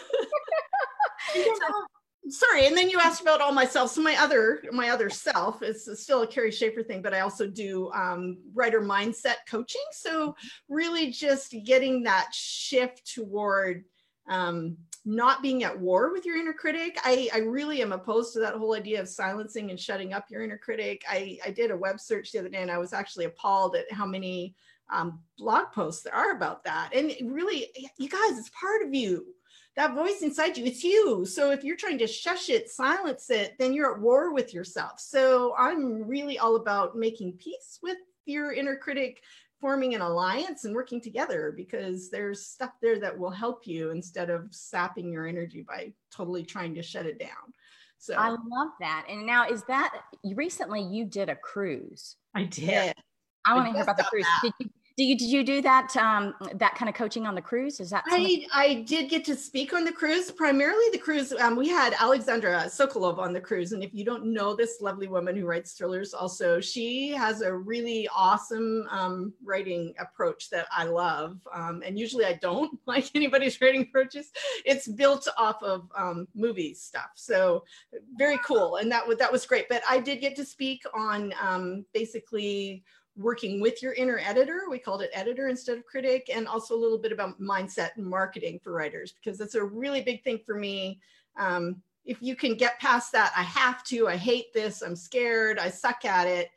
sorry 2.32 2.66
and 2.66 2.76
then 2.76 2.90
you 2.90 3.00
asked 3.00 3.22
about 3.22 3.42
all 3.42 3.52
myself. 3.52 3.92
So 3.92 4.02
my 4.02 4.16
other 4.16 4.64
my 4.72 4.90
other 4.90 5.10
self 5.10 5.62
is 5.62 5.90
still 6.02 6.22
a 6.24 6.28
kerry 6.28 6.52
schaefer 6.52 6.84
thing 6.84 7.02
but 7.02 7.14
i 7.14 7.20
also 7.20 7.48
do 7.48 7.92
um, 7.92 8.38
writer 8.54 8.82
mindset 8.82 9.36
coaching. 9.50 9.82
So 9.92 10.36
really 10.70 11.12
just 11.12 11.56
getting 11.66 12.04
that 12.04 12.30
shift 12.34 13.14
toward 13.14 13.84
um, 14.28 14.78
not 15.04 15.42
being 15.42 15.64
at 15.64 15.80
war 15.80 16.12
with 16.12 16.26
your 16.26 16.38
inner 16.38 16.54
critic. 16.54 16.98
I, 17.04 17.28
I 17.34 17.40
really 17.40 17.82
am 17.82 17.92
opposed 17.92 18.34
to 18.34 18.40
that 18.40 18.54
whole 18.54 18.76
idea 18.76 19.02
of 19.02 19.10
silencing 19.10 19.72
and 19.72 19.80
shutting 19.80 20.14
up 20.14 20.26
your 20.30 20.44
inner 20.44 20.60
critic. 20.60 21.04
I, 21.10 21.40
I 21.46 21.52
did 21.52 21.72
a 21.72 21.78
web 21.78 22.00
search 22.00 22.32
the 22.32 22.40
other 22.40 22.50
day 22.50 22.62
and 22.62 22.72
i 22.72 22.78
was 22.78 22.94
actually 22.94 23.26
appalled 23.26 23.76
at 23.76 23.92
how 23.92 24.06
many 24.06 24.56
um, 24.94 25.20
blog 25.38 25.72
posts 25.72 26.04
there 26.04 26.14
are 26.14 26.36
about 26.36 26.64
that. 26.66 26.92
And 26.94 27.14
really 27.32 27.68
you 27.98 28.10
guys 28.10 28.38
it's 28.38 28.50
part 28.50 28.84
of 28.84 28.94
you 28.94 29.26
that 29.76 29.96
voice 29.96 30.22
inside 30.22 30.58
you, 30.58 30.66
it's 30.66 30.84
you. 30.84 31.26
So 31.26 31.52
if 31.52 31.64
you're 31.64 31.78
trying 31.78 31.98
to 32.00 32.08
shush 32.08 32.50
it, 32.50 32.70
silence 32.70 33.30
it, 33.30 33.56
then 33.58 33.74
you're 33.74 33.96
at 33.96 34.02
war 34.02 34.34
with 34.34 34.54
yourself. 34.54 35.00
So 35.00 35.56
I'm 35.58 36.08
really 36.08 36.38
all 36.40 36.58
about 36.58 36.98
making 36.98 37.34
peace 37.34 37.80
with 37.82 37.98
your 38.26 38.52
inner 38.52 38.76
critic, 38.76 39.22
forming 39.60 39.96
an 39.96 40.02
alliance 40.02 40.66
and 40.66 40.76
working 40.76 41.00
together 41.00 41.54
because 41.56 42.10
there's 42.10 42.46
stuff 42.46 42.72
there 42.82 43.00
that 43.00 43.18
will 43.18 43.30
help 43.30 43.66
you 43.66 43.92
instead 43.92 44.30
of 44.30 44.48
sapping 44.52 45.12
your 45.12 45.28
energy 45.28 45.62
by 45.66 45.94
totally 46.12 46.44
trying 46.44 46.76
to 46.76 46.82
shut 46.82 47.06
it 47.06 47.20
down. 47.20 47.54
So 47.98 48.16
I 48.16 48.30
love 48.30 48.72
that. 48.80 49.06
And 49.08 49.26
now 49.28 49.48
is 49.48 49.64
that 49.68 49.94
recently 50.24 50.82
you 50.82 51.06
did 51.06 51.30
a 51.30 51.36
cruise? 51.36 52.18
I 52.34 52.44
did. 52.44 52.96
I 53.46 53.54
want 53.54 53.68
to 53.68 53.74
hear 53.74 53.84
about 53.84 53.98
the 53.98 54.04
cruise. 54.04 54.26
Did 54.42 54.54
you, 54.60 54.70
do 55.02 55.08
you 55.08 55.18
did 55.18 55.30
you 55.30 55.44
do 55.44 55.62
that 55.64 55.96
um, 55.98 56.36
that 56.56 56.76
kind 56.76 56.88
of 56.88 56.94
coaching 56.94 57.26
on 57.26 57.34
the 57.34 57.42
cruise? 57.42 57.80
Is 57.80 57.90
that 57.90 58.04
I 58.08 58.46
I 58.54 58.86
did 58.88 59.10
get 59.10 59.26
to 59.26 59.36
speak 59.36 59.74
on 59.74 59.84
the 59.84 59.92
cruise. 59.92 60.30
Primarily 60.30 60.86
the 60.92 61.00
cruise. 61.00 61.34
Um, 61.34 61.56
we 61.56 61.68
had 61.68 61.96
Alexandra 62.00 62.66
Sokoloff 62.68 63.18
on 63.18 63.34
the 63.34 63.42
cruise, 63.42 63.72
and 63.72 63.84
if 63.84 63.96
you 63.96 64.06
don't 64.06 64.26
know 64.26 64.56
this 64.56 64.80
lovely 64.80 65.08
woman 65.08 65.36
who 65.36 65.48
writes 65.48 65.74
thrillers, 65.74 66.14
also 66.14 66.62
she 66.62 67.10
has 67.10 67.42
a 67.42 67.52
really 67.52 68.08
awesome 68.16 68.88
um, 68.92 69.34
writing 69.44 69.96
approach 70.00 70.52
that 70.52 70.68
I 70.72 70.84
love. 70.84 71.40
Um, 71.52 71.82
and 71.84 71.98
usually 71.98 72.26
I 72.26 72.34
don't 72.34 72.80
like 72.86 73.10
anybody's 73.16 73.60
writing 73.60 73.82
approaches. 73.82 74.32
It's 74.66 74.88
built 74.88 75.28
off 75.36 75.64
of 75.64 75.90
um, 75.98 76.28
movie 76.36 76.76
stuff, 76.76 77.12
so 77.16 77.64
very 78.18 78.38
cool, 78.46 78.76
and 78.76 78.92
that 78.92 79.06
that 79.18 79.32
was 79.32 79.48
great. 79.48 79.68
But 79.68 79.82
I 79.90 80.00
did 80.00 80.22
get 80.22 80.36
to 80.36 80.46
speak 80.46 80.84
on 80.94 81.34
um, 81.42 81.86
basically 81.92 82.84
working 83.18 83.60
with 83.62 83.82
your 83.84 83.94
inner 83.94 84.20
editor. 84.20 84.62
We 84.70 84.80
called 84.80 85.02
it 85.02 85.12
editor 85.14 85.48
instead 85.48 85.78
of 85.78 85.86
critic, 85.86 86.30
and 86.34 86.48
also 86.48 86.76
a 86.76 86.80
little 86.80 86.98
bit 86.98 87.12
about 87.12 87.40
mindset 87.40 87.90
and 87.98 88.06
marketing 88.06 88.60
for 88.64 88.74
writers, 88.74 89.14
because 89.14 89.38
that's 89.38 89.56
a 89.56 89.64
really 89.64 90.02
big 90.02 90.24
thing 90.24 90.40
for 90.46 90.56
me. 90.56 91.00
Um, 91.38 91.82
if 92.06 92.18
you 92.22 92.36
can 92.36 92.56
get 92.56 92.80
past 92.80 93.12
that, 93.12 93.32
I 93.38 93.44
have 93.44 93.84
to, 93.86 94.08
I 94.08 94.16
hate 94.16 94.54
this, 94.54 94.82
I'm 94.82 94.96
scared, 94.96 95.60
I 95.60 95.70
suck 95.70 96.04
at 96.06 96.28
it, 96.28 96.50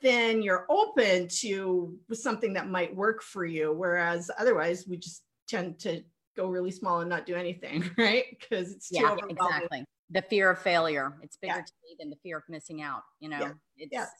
then 0.00 0.42
you're 0.42 0.66
open 0.68 1.28
to 1.28 1.96
something 2.12 2.52
that 2.54 2.68
might 2.68 2.94
work 2.94 3.22
for 3.22 3.44
you. 3.44 3.72
Whereas 3.72 4.30
otherwise, 4.38 4.86
we 4.86 4.96
just 4.96 5.22
tend 5.48 5.78
to 5.80 6.02
go 6.36 6.46
really 6.48 6.70
small 6.70 7.00
and 7.00 7.10
not 7.10 7.26
do 7.26 7.34
anything, 7.34 7.88
right? 7.98 8.24
Because 8.30 8.72
it's 8.72 8.88
too 8.88 9.00
yeah, 9.00 9.16
exactly. 9.28 9.84
The 10.10 10.22
fear 10.22 10.50
of 10.50 10.58
failure. 10.58 11.14
It's 11.22 11.36
bigger 11.36 11.56
yeah. 11.56 11.62
to 11.62 11.72
me 11.84 11.96
than 11.98 12.10
the 12.10 12.16
fear 12.22 12.38
of 12.38 12.44
missing 12.48 12.80
out. 12.80 13.02
You 13.20 13.28
know, 13.28 13.40
yeah. 13.40 13.52
it's 13.76 13.92
yes. 13.92 14.10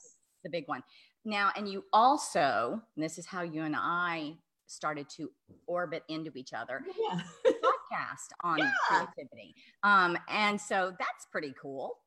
the 0.43 0.49
big 0.49 0.67
one. 0.67 0.83
Now, 1.25 1.51
and 1.55 1.67
you 1.67 1.83
also, 1.93 2.81
and 2.95 3.03
this 3.03 3.17
is 3.17 3.25
how 3.25 3.41
you 3.41 3.63
and 3.63 3.75
I 3.77 4.35
started 4.67 5.09
to 5.17 5.29
orbit 5.67 6.03
into 6.07 6.31
each 6.35 6.53
other. 6.53 6.81
Yeah. 6.97 7.21
podcast 7.91 8.29
on 8.43 8.59
yeah. 8.59 8.71
creativity. 8.87 9.55
Um, 9.83 10.17
and 10.27 10.59
so 10.59 10.93
that's 10.97 11.25
pretty 11.31 11.53
cool. 11.61 11.97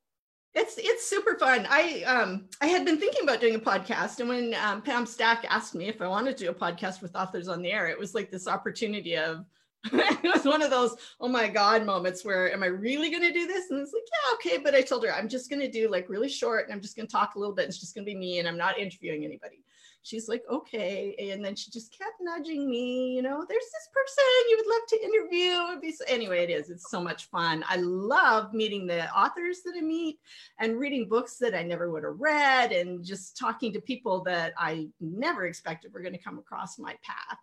It's 0.55 0.75
it's 0.77 1.09
super 1.09 1.37
fun. 1.39 1.65
I 1.67 2.03
um 2.03 2.47
I 2.61 2.67
had 2.67 2.85
been 2.85 2.99
thinking 2.99 3.23
about 3.23 3.41
doing 3.41 3.55
a 3.55 3.59
podcast, 3.59 4.19
and 4.19 4.29
when 4.29 4.53
um, 4.53 4.83
Pam 4.83 5.07
Stack 5.07 5.45
asked 5.49 5.73
me 5.73 5.87
if 5.87 5.99
I 5.99 6.07
wanted 6.07 6.37
to 6.37 6.43
do 6.43 6.51
a 6.51 6.53
podcast 6.53 7.01
with 7.01 7.15
authors 7.15 7.47
on 7.47 7.63
the 7.63 7.71
air, 7.71 7.87
it 7.87 7.97
was 7.97 8.13
like 8.13 8.29
this 8.29 8.47
opportunity 8.47 9.17
of 9.17 9.45
it 9.91 10.33
was 10.33 10.45
one 10.45 10.61
of 10.61 10.69
those 10.69 10.95
oh 11.19 11.27
my 11.27 11.47
god 11.47 11.85
moments 11.85 12.23
where 12.23 12.51
am 12.53 12.63
i 12.63 12.67
really 12.67 13.09
going 13.09 13.21
to 13.21 13.33
do 13.33 13.45
this? 13.45 13.69
And 13.69 13.81
it's 13.81 13.91
like 13.91 14.03
yeah 14.05 14.33
okay 14.35 14.63
but 14.63 14.73
i 14.73 14.81
told 14.81 15.03
her 15.03 15.13
i'm 15.13 15.27
just 15.27 15.49
going 15.49 15.59
to 15.59 15.69
do 15.69 15.89
like 15.89 16.07
really 16.07 16.29
short 16.29 16.65
and 16.65 16.73
i'm 16.73 16.81
just 16.81 16.95
going 16.95 17.05
to 17.07 17.11
talk 17.11 17.35
a 17.35 17.39
little 17.39 17.53
bit 17.53 17.67
it's 17.67 17.79
just 17.79 17.93
going 17.93 18.05
to 18.05 18.09
be 18.11 18.17
me 18.17 18.39
and 18.39 18.47
i'm 18.47 18.57
not 18.57 18.79
interviewing 18.79 19.25
anybody 19.25 19.61
she's 20.03 20.27
like, 20.27 20.43
okay. 20.51 21.15
And 21.31 21.43
then 21.43 21.55
she 21.55 21.71
just 21.71 21.97
kept 21.97 22.17
nudging 22.21 22.69
me, 22.69 23.15
you 23.15 23.21
know, 23.21 23.45
there's 23.47 23.63
this 23.63 23.89
person 23.93 24.23
you 24.49 24.57
would 24.57 24.73
love 24.73 24.87
to 24.89 25.03
interview. 25.03 25.71
It'd 25.71 25.81
be 25.81 25.91
so, 25.91 26.05
anyway, 26.07 26.43
it 26.43 26.49
is. 26.49 26.69
It's 26.69 26.91
so 26.91 27.01
much 27.01 27.25
fun. 27.25 27.63
I 27.67 27.77
love 27.77 28.53
meeting 28.53 28.85
the 28.85 29.09
authors 29.11 29.61
that 29.65 29.73
I 29.77 29.81
meet 29.81 30.19
and 30.59 30.77
reading 30.77 31.07
books 31.07 31.37
that 31.37 31.55
I 31.55 31.63
never 31.63 31.89
would 31.89 32.03
have 32.03 32.19
read 32.19 32.71
and 32.71 33.03
just 33.03 33.37
talking 33.37 33.73
to 33.73 33.81
people 33.81 34.23
that 34.25 34.53
I 34.57 34.89
never 34.99 35.45
expected 35.45 35.93
were 35.93 36.01
going 36.01 36.13
to 36.13 36.19
come 36.19 36.37
across 36.37 36.77
my 36.77 36.95
path 37.01 37.39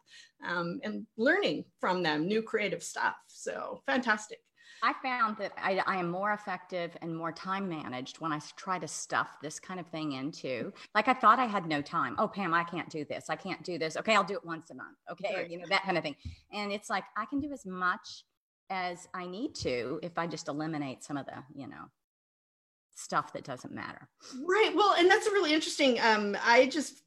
um, 0.46 0.80
and 0.84 1.06
learning 1.16 1.64
from 1.80 2.02
them 2.02 2.28
new 2.28 2.42
creative 2.42 2.82
stuff. 2.82 3.16
So 3.26 3.82
fantastic. 3.86 4.40
I 4.82 4.94
found 5.02 5.36
that 5.38 5.52
I, 5.56 5.82
I, 5.86 5.96
am 5.96 6.10
more 6.10 6.32
effective 6.32 6.96
and 7.02 7.14
more 7.14 7.32
time 7.32 7.68
managed 7.68 8.20
when 8.20 8.32
I 8.32 8.40
try 8.56 8.78
to 8.78 8.88
stuff 8.88 9.38
this 9.42 9.58
kind 9.58 9.78
of 9.78 9.86
thing 9.88 10.12
into. 10.12 10.72
Like 10.94 11.08
I 11.08 11.14
thought 11.14 11.38
I 11.38 11.46
had 11.46 11.66
no 11.66 11.82
time. 11.82 12.14
Oh, 12.18 12.28
Pam, 12.28 12.54
I 12.54 12.64
can't 12.64 12.88
do 12.88 13.04
this. 13.04 13.26
I 13.28 13.36
can't 13.36 13.62
do 13.62 13.78
this. 13.78 13.96
Okay, 13.96 14.14
I'll 14.14 14.24
do 14.24 14.34
it 14.34 14.44
once 14.44 14.70
a 14.70 14.74
month. 14.74 14.96
Okay, 15.10 15.34
right. 15.34 15.50
you 15.50 15.58
know 15.58 15.66
that 15.68 15.82
kind 15.82 15.98
of 15.98 16.04
thing. 16.04 16.16
And 16.52 16.72
it's 16.72 16.88
like 16.88 17.04
I 17.16 17.26
can 17.26 17.40
do 17.40 17.52
as 17.52 17.66
much 17.66 18.24
as 18.70 19.08
I 19.12 19.26
need 19.26 19.54
to 19.56 20.00
if 20.02 20.16
I 20.16 20.26
just 20.26 20.48
eliminate 20.48 21.04
some 21.04 21.16
of 21.16 21.26
the, 21.26 21.42
you 21.54 21.66
know, 21.66 21.90
stuff 22.94 23.32
that 23.32 23.44
doesn't 23.44 23.72
matter. 23.72 24.08
Right. 24.46 24.72
Well, 24.74 24.94
and 24.98 25.10
that's 25.10 25.26
a 25.26 25.30
really 25.30 25.52
interesting. 25.52 26.00
Um, 26.00 26.36
I 26.44 26.66
just 26.66 27.02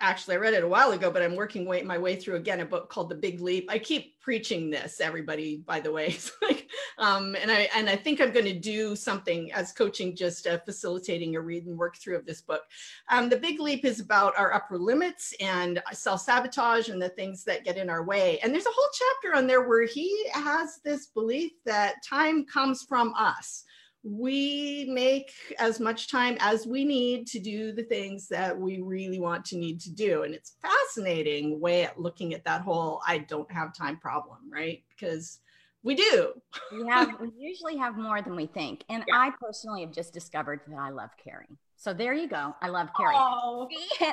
actually 0.00 0.34
I 0.34 0.38
read 0.38 0.54
it 0.54 0.64
a 0.64 0.68
while 0.68 0.92
ago, 0.92 1.10
but 1.10 1.22
I'm 1.22 1.36
working 1.36 1.66
way, 1.66 1.82
my 1.82 1.98
way 1.98 2.16
through 2.16 2.36
again 2.36 2.60
a 2.60 2.64
book 2.64 2.90
called 2.90 3.08
The 3.08 3.14
Big 3.14 3.40
Leap. 3.40 3.70
I 3.70 3.78
keep 3.78 4.20
preaching 4.20 4.70
this, 4.70 5.00
everybody, 5.00 5.62
by 5.66 5.80
the 5.80 5.92
way. 5.92 6.16
like, 6.42 6.55
um, 6.98 7.36
and 7.36 7.50
I 7.50 7.68
and 7.74 7.88
I 7.88 7.96
think 7.96 8.20
I'm 8.20 8.32
going 8.32 8.46
to 8.46 8.58
do 8.58 8.96
something 8.96 9.52
as 9.52 9.72
coaching, 9.72 10.16
just 10.16 10.46
uh, 10.46 10.58
facilitating 10.64 11.36
a 11.36 11.40
read 11.40 11.66
and 11.66 11.76
work 11.76 11.96
through 11.96 12.16
of 12.16 12.26
this 12.26 12.42
book. 12.42 12.62
Um, 13.10 13.28
the 13.28 13.36
Big 13.36 13.60
Leap 13.60 13.84
is 13.84 14.00
about 14.00 14.36
our 14.36 14.52
upper 14.52 14.78
limits 14.78 15.34
and 15.40 15.82
self 15.92 16.22
sabotage 16.22 16.88
and 16.88 17.00
the 17.00 17.10
things 17.10 17.44
that 17.44 17.64
get 17.64 17.76
in 17.76 17.90
our 17.90 18.04
way. 18.04 18.38
And 18.42 18.52
there's 18.52 18.66
a 18.66 18.70
whole 18.74 18.90
chapter 18.92 19.36
on 19.36 19.46
there 19.46 19.68
where 19.68 19.86
he 19.86 20.28
has 20.32 20.80
this 20.84 21.06
belief 21.06 21.52
that 21.64 21.96
time 22.04 22.44
comes 22.44 22.82
from 22.82 23.14
us 23.16 23.64
we 24.06 24.86
make 24.88 25.32
as 25.58 25.80
much 25.80 26.08
time 26.08 26.36
as 26.38 26.64
we 26.64 26.84
need 26.84 27.26
to 27.26 27.40
do 27.40 27.72
the 27.72 27.82
things 27.82 28.28
that 28.28 28.56
we 28.56 28.80
really 28.80 29.18
want 29.18 29.44
to 29.44 29.56
need 29.56 29.80
to 29.80 29.90
do. 29.92 30.22
And 30.22 30.32
it's 30.32 30.56
fascinating 30.62 31.60
way 31.60 31.84
at 31.84 32.00
looking 32.00 32.32
at 32.32 32.44
that 32.44 32.60
whole 32.60 33.02
I 33.06 33.18
don't 33.18 33.50
have 33.50 33.74
time 33.74 33.98
problem, 33.98 34.38
right? 34.48 34.84
Because 34.90 35.40
we 35.82 35.94
do. 35.94 36.32
we 36.72 36.86
have 36.88 37.20
we 37.20 37.30
usually 37.36 37.76
have 37.76 37.96
more 37.96 38.20
than 38.22 38.36
we 38.36 38.46
think. 38.46 38.84
And 38.88 39.04
yeah. 39.06 39.14
I 39.14 39.30
personally 39.40 39.82
have 39.82 39.92
just 39.92 40.12
discovered 40.12 40.60
that 40.68 40.78
I 40.78 40.90
love 40.90 41.10
caring. 41.22 41.56
So 41.76 41.92
there 41.92 42.14
you 42.14 42.28
go. 42.28 42.54
I 42.60 42.68
love 42.68 42.88
caring. 42.96 43.16
Oh. 43.18 43.68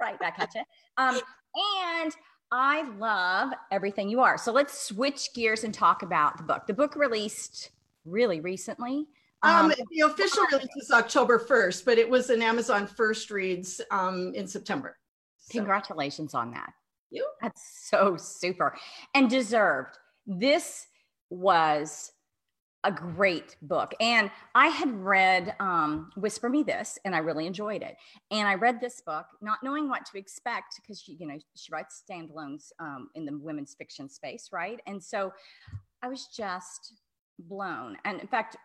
right, 0.00 0.18
that 0.20 0.36
catch 0.36 0.56
it. 0.56 0.64
Um, 0.96 1.20
and 1.54 2.12
I 2.50 2.82
love 2.98 3.52
everything 3.70 4.08
you 4.08 4.20
are. 4.20 4.36
So 4.36 4.52
let's 4.52 4.78
switch 4.78 5.32
gears 5.34 5.64
and 5.64 5.72
talk 5.72 6.02
about 6.02 6.36
the 6.36 6.42
book. 6.42 6.66
The 6.66 6.74
book 6.74 6.96
released 6.96 7.70
really 8.04 8.40
recently. 8.40 9.06
Um, 9.42 9.66
um, 9.66 9.74
the 9.90 10.06
official 10.06 10.44
release 10.52 10.68
was 10.76 10.90
October 10.92 11.38
1st, 11.38 11.84
but 11.84 11.98
it 11.98 12.08
was 12.08 12.30
an 12.30 12.42
Amazon 12.42 12.86
first 12.86 13.30
reads 13.30 13.80
um, 13.90 14.32
in 14.34 14.46
September. 14.46 14.98
So. 15.38 15.58
Congratulations 15.58 16.34
on 16.34 16.52
that. 16.52 16.72
You? 17.10 17.26
That's 17.40 17.88
so 17.90 18.16
super 18.16 18.76
and 19.14 19.28
deserved. 19.28 19.98
This 20.26 20.86
was 21.32 22.12
a 22.84 22.90
great 22.90 23.56
book. 23.62 23.94
And 24.00 24.30
I 24.54 24.66
had 24.66 24.92
read 24.92 25.54
um, 25.60 26.10
Whisper 26.16 26.48
Me 26.48 26.62
This, 26.62 26.98
and 27.04 27.14
I 27.14 27.18
really 27.18 27.46
enjoyed 27.46 27.82
it. 27.82 27.96
And 28.30 28.48
I 28.48 28.54
read 28.54 28.80
this 28.80 29.00
book, 29.00 29.26
not 29.40 29.58
knowing 29.62 29.88
what 29.88 30.04
to 30.06 30.18
expect, 30.18 30.80
because 30.80 31.00
she, 31.00 31.16
you 31.18 31.26
know, 31.26 31.38
she 31.54 31.72
writes 31.72 32.02
standalones 32.08 32.70
um, 32.80 33.08
in 33.14 33.24
the 33.24 33.38
women's 33.38 33.74
fiction 33.74 34.08
space, 34.08 34.48
right? 34.52 34.80
And 34.86 35.02
so 35.02 35.32
I 36.02 36.08
was 36.08 36.26
just 36.26 36.94
blown. 37.38 37.96
And 38.04 38.20
in 38.20 38.26
fact, 38.26 38.56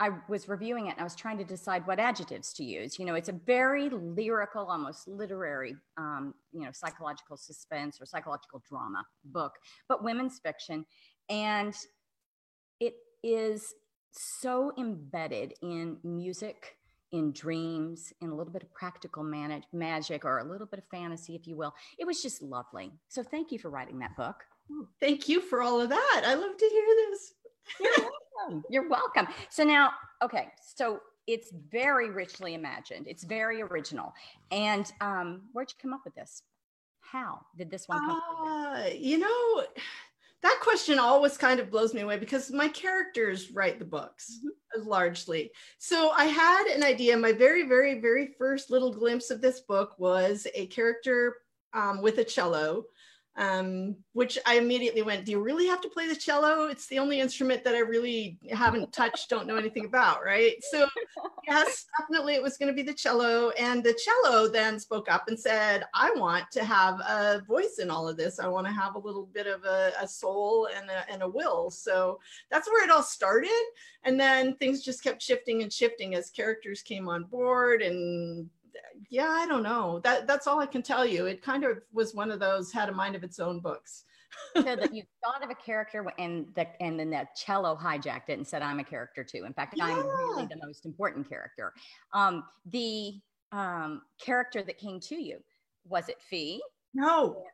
I 0.00 0.10
was 0.28 0.48
reviewing 0.48 0.86
it 0.86 0.92
and 0.92 1.00
I 1.00 1.04
was 1.04 1.14
trying 1.14 1.36
to 1.38 1.44
decide 1.44 1.86
what 1.86 2.00
adjectives 2.00 2.54
to 2.54 2.64
use. 2.64 2.98
You 2.98 3.04
know, 3.04 3.14
it's 3.14 3.28
a 3.28 3.38
very 3.46 3.90
lyrical, 3.90 4.66
almost 4.66 5.06
literary, 5.06 5.76
um, 5.98 6.34
you 6.52 6.64
know, 6.64 6.70
psychological 6.72 7.36
suspense 7.36 8.00
or 8.00 8.06
psychological 8.06 8.62
drama 8.66 9.04
book, 9.26 9.52
but 9.88 10.02
women's 10.02 10.38
fiction. 10.38 10.86
And 11.28 11.76
it 12.80 12.94
is 13.22 13.74
so 14.12 14.72
embedded 14.78 15.54
in 15.62 15.98
music, 16.02 16.76
in 17.12 17.32
dreams, 17.32 18.12
in 18.20 18.30
a 18.30 18.34
little 18.34 18.52
bit 18.52 18.62
of 18.62 18.72
practical 18.72 19.22
man- 19.22 19.64
magic 19.72 20.24
or 20.24 20.38
a 20.38 20.44
little 20.44 20.66
bit 20.66 20.78
of 20.78 20.84
fantasy, 20.90 21.34
if 21.34 21.46
you 21.46 21.56
will. 21.56 21.74
It 21.98 22.06
was 22.06 22.22
just 22.22 22.42
lovely. 22.42 22.92
So 23.08 23.22
thank 23.22 23.52
you 23.52 23.58
for 23.58 23.70
writing 23.70 23.98
that 24.00 24.16
book. 24.16 24.44
Thank 25.00 25.28
you 25.28 25.40
for 25.40 25.62
all 25.62 25.80
of 25.80 25.88
that. 25.88 26.22
I 26.24 26.34
love 26.34 26.56
to 26.56 26.68
hear 26.68 26.84
this. 27.10 27.34
welcome. 28.40 28.64
You're 28.70 28.88
welcome. 28.88 29.26
So 29.48 29.64
now, 29.64 29.90
okay, 30.22 30.48
so 30.76 31.00
it's 31.26 31.52
very 31.70 32.10
richly 32.10 32.54
imagined. 32.54 33.06
It's 33.08 33.24
very 33.24 33.62
original. 33.62 34.12
And 34.50 34.90
um, 35.00 35.42
where'd 35.52 35.70
you 35.70 35.76
come 35.80 35.92
up 35.92 36.02
with 36.04 36.14
this? 36.14 36.42
How 37.00 37.40
did 37.56 37.70
this 37.70 37.88
one 37.88 37.98
come? 37.98 38.20
Uh, 38.46 38.84
you 38.96 39.18
know, 39.18 39.64
that 40.42 40.58
question 40.62 40.98
always 40.98 41.36
kind 41.36 41.60
of 41.60 41.70
blows 41.70 41.92
me 41.92 42.00
away 42.00 42.18
because 42.18 42.50
my 42.50 42.68
characters 42.68 43.50
write 43.50 43.78
the 43.78 43.84
books 43.84 44.38
mm-hmm. 44.38 44.88
largely. 44.88 45.50
So 45.78 46.10
I 46.10 46.24
had 46.24 46.66
an 46.66 46.82
idea. 46.82 47.16
My 47.16 47.32
very, 47.32 47.66
very, 47.68 48.00
very 48.00 48.34
first 48.38 48.70
little 48.70 48.92
glimpse 48.92 49.30
of 49.30 49.40
this 49.40 49.60
book 49.60 49.94
was 49.98 50.46
a 50.54 50.66
character 50.66 51.36
um, 51.72 52.00
with 52.02 52.18
a 52.18 52.24
cello 52.24 52.84
um, 53.40 53.96
which 54.12 54.38
I 54.44 54.56
immediately 54.56 55.00
went, 55.00 55.24
Do 55.24 55.32
you 55.32 55.42
really 55.42 55.66
have 55.66 55.80
to 55.80 55.88
play 55.88 56.06
the 56.06 56.14
cello? 56.14 56.66
It's 56.66 56.86
the 56.88 56.98
only 56.98 57.20
instrument 57.20 57.64
that 57.64 57.74
I 57.74 57.78
really 57.78 58.38
haven't 58.50 58.92
touched, 58.92 59.30
don't 59.30 59.46
know 59.46 59.56
anything 59.56 59.86
about, 59.86 60.22
right? 60.22 60.56
So, 60.70 60.86
yes, 61.48 61.86
definitely 61.98 62.34
it 62.34 62.42
was 62.42 62.58
going 62.58 62.68
to 62.68 62.74
be 62.74 62.82
the 62.82 62.92
cello. 62.92 63.48
And 63.58 63.82
the 63.82 63.98
cello 64.04 64.46
then 64.46 64.78
spoke 64.78 65.10
up 65.10 65.28
and 65.28 65.40
said, 65.40 65.84
I 65.94 66.12
want 66.16 66.50
to 66.52 66.64
have 66.64 67.00
a 67.00 67.42
voice 67.48 67.78
in 67.78 67.90
all 67.90 68.06
of 68.06 68.18
this. 68.18 68.38
I 68.38 68.46
want 68.46 68.66
to 68.66 68.72
have 68.74 68.94
a 68.94 69.00
little 69.00 69.26
bit 69.32 69.46
of 69.46 69.64
a, 69.64 69.92
a 69.98 70.06
soul 70.06 70.68
and 70.76 70.90
a, 70.90 71.10
and 71.10 71.22
a 71.22 71.28
will. 71.28 71.70
So, 71.70 72.20
that's 72.50 72.70
where 72.70 72.84
it 72.84 72.90
all 72.90 73.02
started. 73.02 73.64
And 74.04 74.20
then 74.20 74.54
things 74.56 74.84
just 74.84 75.02
kept 75.02 75.22
shifting 75.22 75.62
and 75.62 75.72
shifting 75.72 76.14
as 76.14 76.28
characters 76.28 76.82
came 76.82 77.08
on 77.08 77.24
board 77.24 77.80
and 77.80 78.50
yeah, 79.10 79.28
I 79.28 79.46
don't 79.46 79.62
know. 79.62 80.00
That 80.04 80.26
that's 80.26 80.46
all 80.46 80.60
I 80.60 80.66
can 80.66 80.82
tell 80.82 81.04
you. 81.04 81.26
It 81.26 81.42
kind 81.42 81.64
of 81.64 81.78
was 81.92 82.14
one 82.14 82.30
of 82.30 82.40
those 82.40 82.72
had 82.72 82.88
a 82.88 82.92
mind 82.92 83.16
of 83.16 83.24
its 83.24 83.38
own 83.38 83.60
books. 83.60 84.04
so 84.54 84.62
that 84.62 84.94
you 84.94 85.02
thought 85.24 85.42
of 85.42 85.50
a 85.50 85.54
character 85.54 86.06
and 86.18 86.46
the 86.54 86.66
and 86.82 86.98
then 86.98 87.10
the 87.10 87.26
cello 87.34 87.76
hijacked 87.76 88.28
it 88.28 88.38
and 88.38 88.46
said 88.46 88.62
I'm 88.62 88.78
a 88.78 88.84
character 88.84 89.24
too. 89.24 89.44
In 89.44 89.52
fact, 89.52 89.74
yeah. 89.76 89.86
I'm 89.86 90.06
really 90.06 90.46
the 90.46 90.60
most 90.64 90.86
important 90.86 91.28
character. 91.28 91.72
Um, 92.12 92.44
the 92.66 93.14
um, 93.52 94.02
character 94.20 94.62
that 94.62 94.78
came 94.78 95.00
to 95.00 95.16
you 95.16 95.38
was 95.88 96.08
it 96.08 96.20
Fee? 96.20 96.60
No. 96.94 97.44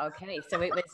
Okay, 0.00 0.40
so 0.48 0.60
it 0.62 0.74
was 0.74 0.84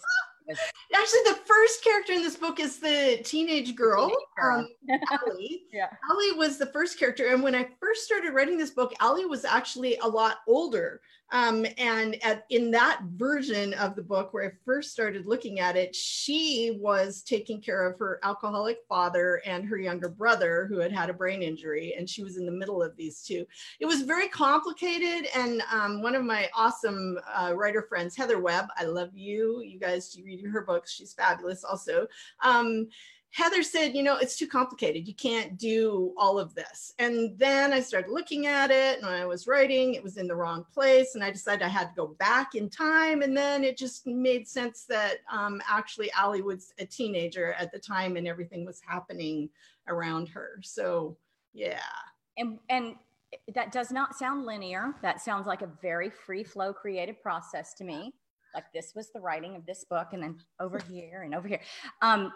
Actually, 0.48 1.20
the 1.24 1.38
first 1.44 1.84
character 1.84 2.12
in 2.12 2.22
this 2.22 2.36
book 2.36 2.60
is 2.60 2.78
the 2.78 3.20
teenage 3.24 3.74
girl. 3.74 4.10
Um, 4.42 4.68
Allie. 5.10 5.64
yeah. 5.72 5.88
Allie 6.10 6.32
was 6.32 6.58
the 6.58 6.66
first 6.66 6.98
character. 6.98 7.28
And 7.28 7.42
when 7.42 7.54
I 7.54 7.68
first 7.80 8.04
started 8.04 8.32
writing 8.32 8.58
this 8.58 8.70
book, 8.70 8.92
Allie 9.00 9.26
was 9.26 9.44
actually 9.44 9.96
a 9.98 10.06
lot 10.06 10.38
older. 10.46 11.00
Um, 11.32 11.66
and 11.78 12.22
at, 12.22 12.44
in 12.50 12.70
that 12.72 13.00
version 13.16 13.72
of 13.74 13.96
the 13.96 14.02
book 14.02 14.32
where 14.32 14.46
I 14.46 14.52
first 14.66 14.92
started 14.92 15.26
looking 15.26 15.60
at 15.60 15.76
it, 15.76 15.96
she 15.96 16.78
was 16.78 17.22
taking 17.22 17.60
care 17.60 17.86
of 17.86 17.98
her 17.98 18.20
alcoholic 18.22 18.80
father 18.86 19.40
and 19.46 19.64
her 19.64 19.78
younger 19.78 20.10
brother 20.10 20.66
who 20.68 20.78
had 20.78 20.92
had 20.92 21.08
a 21.08 21.14
brain 21.14 21.42
injury, 21.42 21.94
and 21.96 22.08
she 22.08 22.22
was 22.22 22.36
in 22.36 22.44
the 22.44 22.52
middle 22.52 22.82
of 22.82 22.94
these 22.96 23.22
two. 23.22 23.46
It 23.80 23.86
was 23.86 24.02
very 24.02 24.28
complicated, 24.28 25.28
and 25.34 25.62
um, 25.72 26.02
one 26.02 26.14
of 26.14 26.22
my 26.22 26.50
awesome 26.54 27.18
uh, 27.34 27.54
writer 27.56 27.82
friends, 27.82 28.14
Heather 28.14 28.38
Webb, 28.38 28.66
I 28.76 28.84
love 28.84 29.10
you. 29.14 29.62
You 29.62 29.80
guys, 29.80 30.14
you 30.14 30.24
read 30.24 30.44
her 30.46 30.62
books; 30.62 30.92
she's 30.92 31.14
fabulous, 31.14 31.64
also. 31.64 32.06
Um, 32.44 32.88
Heather 33.32 33.62
said, 33.62 33.94
you 33.94 34.02
know, 34.02 34.16
it's 34.16 34.36
too 34.36 34.46
complicated. 34.46 35.08
You 35.08 35.14
can't 35.14 35.56
do 35.56 36.12
all 36.18 36.38
of 36.38 36.54
this. 36.54 36.92
And 36.98 37.38
then 37.38 37.72
I 37.72 37.80
started 37.80 38.10
looking 38.10 38.46
at 38.46 38.70
it 38.70 38.98
and 38.98 39.06
I 39.06 39.24
was 39.24 39.46
writing, 39.46 39.94
it 39.94 40.02
was 40.02 40.18
in 40.18 40.28
the 40.28 40.36
wrong 40.36 40.66
place. 40.72 41.14
And 41.14 41.24
I 41.24 41.30
decided 41.30 41.62
I 41.62 41.68
had 41.68 41.88
to 41.88 41.94
go 41.96 42.08
back 42.18 42.54
in 42.54 42.68
time. 42.68 43.22
And 43.22 43.34
then 43.34 43.64
it 43.64 43.78
just 43.78 44.06
made 44.06 44.46
sense 44.46 44.84
that 44.90 45.20
um, 45.32 45.62
actually 45.66 46.12
Allie 46.12 46.42
was 46.42 46.74
a 46.78 46.84
teenager 46.84 47.54
at 47.54 47.72
the 47.72 47.78
time 47.78 48.16
and 48.16 48.28
everything 48.28 48.66
was 48.66 48.82
happening 48.86 49.48
around 49.88 50.28
her. 50.28 50.60
So, 50.62 51.16
yeah. 51.54 51.80
And, 52.36 52.58
and 52.68 52.96
that 53.54 53.72
does 53.72 53.90
not 53.90 54.14
sound 54.14 54.44
linear. 54.44 54.94
That 55.00 55.22
sounds 55.22 55.46
like 55.46 55.62
a 55.62 55.70
very 55.80 56.10
free 56.10 56.44
flow 56.44 56.74
creative 56.74 57.22
process 57.22 57.72
to 57.74 57.84
me. 57.84 58.12
Like 58.54 58.70
this 58.74 58.94
was 58.94 59.10
the 59.10 59.20
writing 59.20 59.56
of 59.56 59.64
this 59.64 59.84
book, 59.84 60.08
and 60.12 60.22
then 60.22 60.38
over 60.60 60.78
here 60.78 61.22
and 61.22 61.34
over 61.34 61.48
here. 61.48 61.60
Um, 62.02 62.30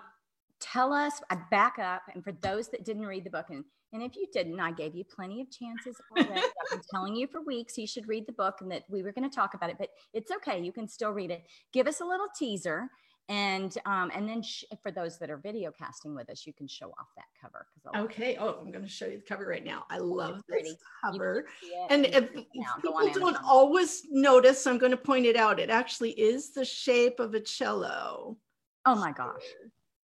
tell 0.60 0.92
us, 0.92 1.20
I 1.30 1.38
back 1.50 1.78
up, 1.78 2.02
and 2.14 2.22
for 2.22 2.32
those 2.32 2.68
that 2.68 2.84
didn't 2.84 3.06
read 3.06 3.25
the 3.25 3.30
book, 3.30 3.46
and, 3.50 3.64
And 3.92 4.02
if 4.02 4.16
you 4.16 4.26
didn't, 4.32 4.60
I 4.60 4.72
gave 4.72 4.94
you 4.94 5.04
plenty 5.04 5.40
of 5.40 5.50
chances 5.50 5.96
already. 6.10 6.40
I've 6.40 6.70
been 6.70 6.80
telling 6.90 7.14
you 7.16 7.26
for 7.26 7.40
weeks 7.40 7.78
you 7.78 7.86
should 7.86 8.08
read 8.08 8.26
the 8.26 8.32
book 8.32 8.56
and 8.60 8.70
that 8.70 8.84
we 8.88 9.02
were 9.02 9.12
going 9.12 9.28
to 9.28 9.34
talk 9.34 9.54
about 9.54 9.70
it, 9.70 9.76
but 9.78 9.90
it's 10.12 10.30
okay. 10.30 10.60
You 10.60 10.72
can 10.72 10.88
still 10.88 11.12
read 11.12 11.30
it. 11.30 11.44
Give 11.72 11.86
us 11.86 12.00
a 12.00 12.04
little 12.04 12.26
teaser 12.36 12.90
and 13.28 13.76
um, 13.86 14.10
and 14.14 14.28
then 14.28 14.42
sh- 14.42 14.64
for 14.82 14.92
those 14.92 15.18
that 15.18 15.30
are 15.30 15.36
video 15.36 15.72
casting 15.72 16.14
with 16.14 16.30
us, 16.30 16.46
you 16.46 16.52
can 16.52 16.68
show 16.68 16.86
off 16.98 17.08
that 17.16 17.25
cover. 17.40 17.66
Okay. 17.96 18.36
Oh, 18.38 18.58
I'm 18.60 18.70
going 18.70 18.84
to 18.84 18.90
show 18.90 19.06
you 19.06 19.16
the 19.16 19.25
cover 19.25 19.46
right 19.46 19.64
now. 19.64 19.84
I 19.90 19.98
love 19.98 20.42
this 20.48 20.76
cover. 21.04 21.46
And 21.90 22.06
if 22.06 22.32
people 22.32 23.10
don't 23.14 23.36
always 23.44 24.04
notice, 24.10 24.66
I'm 24.66 24.78
going 24.78 24.92
to 24.92 24.96
point 24.96 25.26
it 25.26 25.36
out. 25.36 25.58
It 25.58 25.70
actually 25.70 26.10
is 26.12 26.52
the 26.52 26.64
shape 26.64 27.18
of 27.18 27.34
a 27.34 27.40
cello. 27.40 28.36
Oh 28.84 28.94
my 28.94 29.10
gosh! 29.10 29.42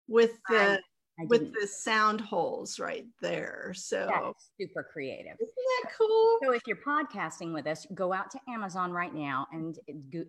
With 0.08 0.32
the 0.50 0.80
with 1.26 1.54
the 1.54 1.68
sound 1.68 2.22
holes 2.22 2.80
right 2.80 3.06
there. 3.22 3.72
So 3.76 4.34
super 4.60 4.88
creative. 4.92 5.36
Isn't 5.42 5.56
that 5.84 5.92
cool? 5.98 6.38
So 6.44 6.52
if 6.52 6.62
you're 6.68 6.78
podcasting 6.78 7.54
with 7.54 7.66
us, 7.66 7.88
go 7.96 8.14
out 8.14 8.30
to 8.32 8.40
Amazon 8.48 8.92
right 8.92 9.14
now 9.14 9.48
and 9.52 9.78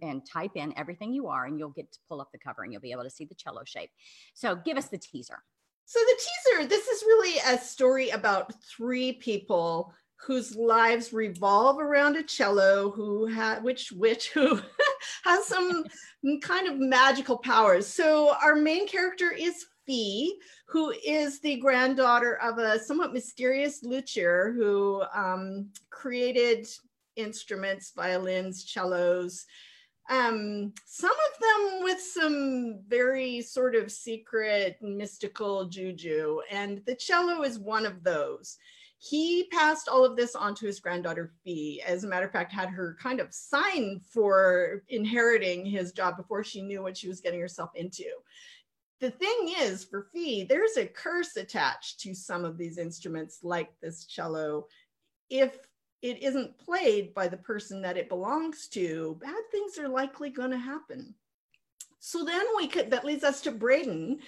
and 0.02 0.24
type 0.26 0.52
in 0.54 0.72
everything 0.76 1.12
you 1.12 1.28
are, 1.28 1.44
and 1.44 1.58
you'll 1.58 1.70
get 1.70 1.92
to 1.92 1.98
pull 2.08 2.20
up 2.20 2.30
the 2.32 2.38
cover 2.38 2.62
and 2.62 2.72
you'll 2.72 2.82
be 2.82 2.92
able 2.92 3.04
to 3.04 3.10
see 3.10 3.24
the 3.24 3.34
cello 3.34 3.62
shape. 3.64 3.90
So 4.34 4.56
give 4.56 4.76
us 4.76 4.88
the 4.88 4.98
teaser. 4.98 5.38
So 5.84 6.00
the 6.00 6.18
teaser, 6.18 6.68
this 6.68 6.86
is 6.86 7.02
really 7.02 7.38
a 7.46 7.58
story 7.58 8.10
about 8.10 8.52
three 8.64 9.14
people 9.14 9.94
whose 10.16 10.56
lives 10.56 11.12
revolve 11.12 11.78
around 11.78 12.16
a 12.16 12.22
cello 12.22 12.90
who 12.90 13.26
had 13.26 13.62
which 13.62 13.92
which 13.92 14.30
who 14.30 14.56
has 15.24 15.46
some 15.46 15.84
kind 16.42 16.68
of 16.68 16.78
magical 16.78 17.38
powers. 17.38 17.86
So 17.86 18.34
our 18.42 18.56
main 18.56 18.86
character 18.86 19.30
is 19.30 19.66
Fee, 19.86 20.38
who 20.66 20.92
is 21.04 21.40
the 21.40 21.56
granddaughter 21.56 22.36
of 22.42 22.58
a 22.58 22.78
somewhat 22.78 23.14
mysterious 23.14 23.82
luthier 23.82 24.52
who 24.54 25.02
um, 25.14 25.70
created 25.88 26.66
instruments, 27.16 27.92
violins, 27.96 28.70
cellos, 28.70 29.46
um, 30.10 30.72
some 30.86 31.10
of 31.10 31.40
them 31.40 31.84
with 31.84 32.00
some 32.00 32.80
very 32.86 33.42
sort 33.42 33.74
of 33.74 33.92
secret 33.92 34.78
mystical 34.80 35.66
juju. 35.66 36.40
And 36.50 36.82
the 36.86 36.94
cello 36.94 37.42
is 37.42 37.58
one 37.58 37.84
of 37.84 38.02
those. 38.02 38.56
He 38.98 39.44
passed 39.52 39.88
all 39.88 40.04
of 40.04 40.16
this 40.16 40.34
on 40.34 40.54
to 40.56 40.66
his 40.66 40.80
granddaughter 40.80 41.32
Fee. 41.44 41.80
As 41.86 42.02
a 42.02 42.08
matter 42.08 42.26
of 42.26 42.32
fact, 42.32 42.52
had 42.52 42.68
her 42.68 42.96
kind 43.00 43.20
of 43.20 43.32
sign 43.32 44.00
for 44.00 44.82
inheriting 44.88 45.64
his 45.64 45.92
job 45.92 46.16
before 46.16 46.42
she 46.42 46.62
knew 46.62 46.82
what 46.82 46.96
she 46.96 47.08
was 47.08 47.20
getting 47.20 47.40
herself 47.40 47.70
into 47.74 48.04
the 49.00 49.10
thing 49.10 49.54
is 49.60 49.84
for 49.84 50.08
fee 50.12 50.44
there's 50.44 50.76
a 50.76 50.86
curse 50.86 51.36
attached 51.36 52.00
to 52.00 52.14
some 52.14 52.44
of 52.44 52.58
these 52.58 52.78
instruments 52.78 53.40
like 53.42 53.70
this 53.80 54.04
cello 54.04 54.66
if 55.30 55.58
it 56.02 56.22
isn't 56.22 56.56
played 56.58 57.12
by 57.14 57.26
the 57.28 57.36
person 57.36 57.82
that 57.82 57.96
it 57.96 58.08
belongs 58.08 58.68
to 58.68 59.16
bad 59.20 59.34
things 59.50 59.78
are 59.78 59.88
likely 59.88 60.30
going 60.30 60.50
to 60.50 60.58
happen 60.58 61.14
so 62.00 62.24
then 62.24 62.44
we 62.56 62.66
could 62.66 62.90
that 62.90 63.04
leads 63.04 63.24
us 63.24 63.40
to 63.40 63.50
braden 63.50 64.18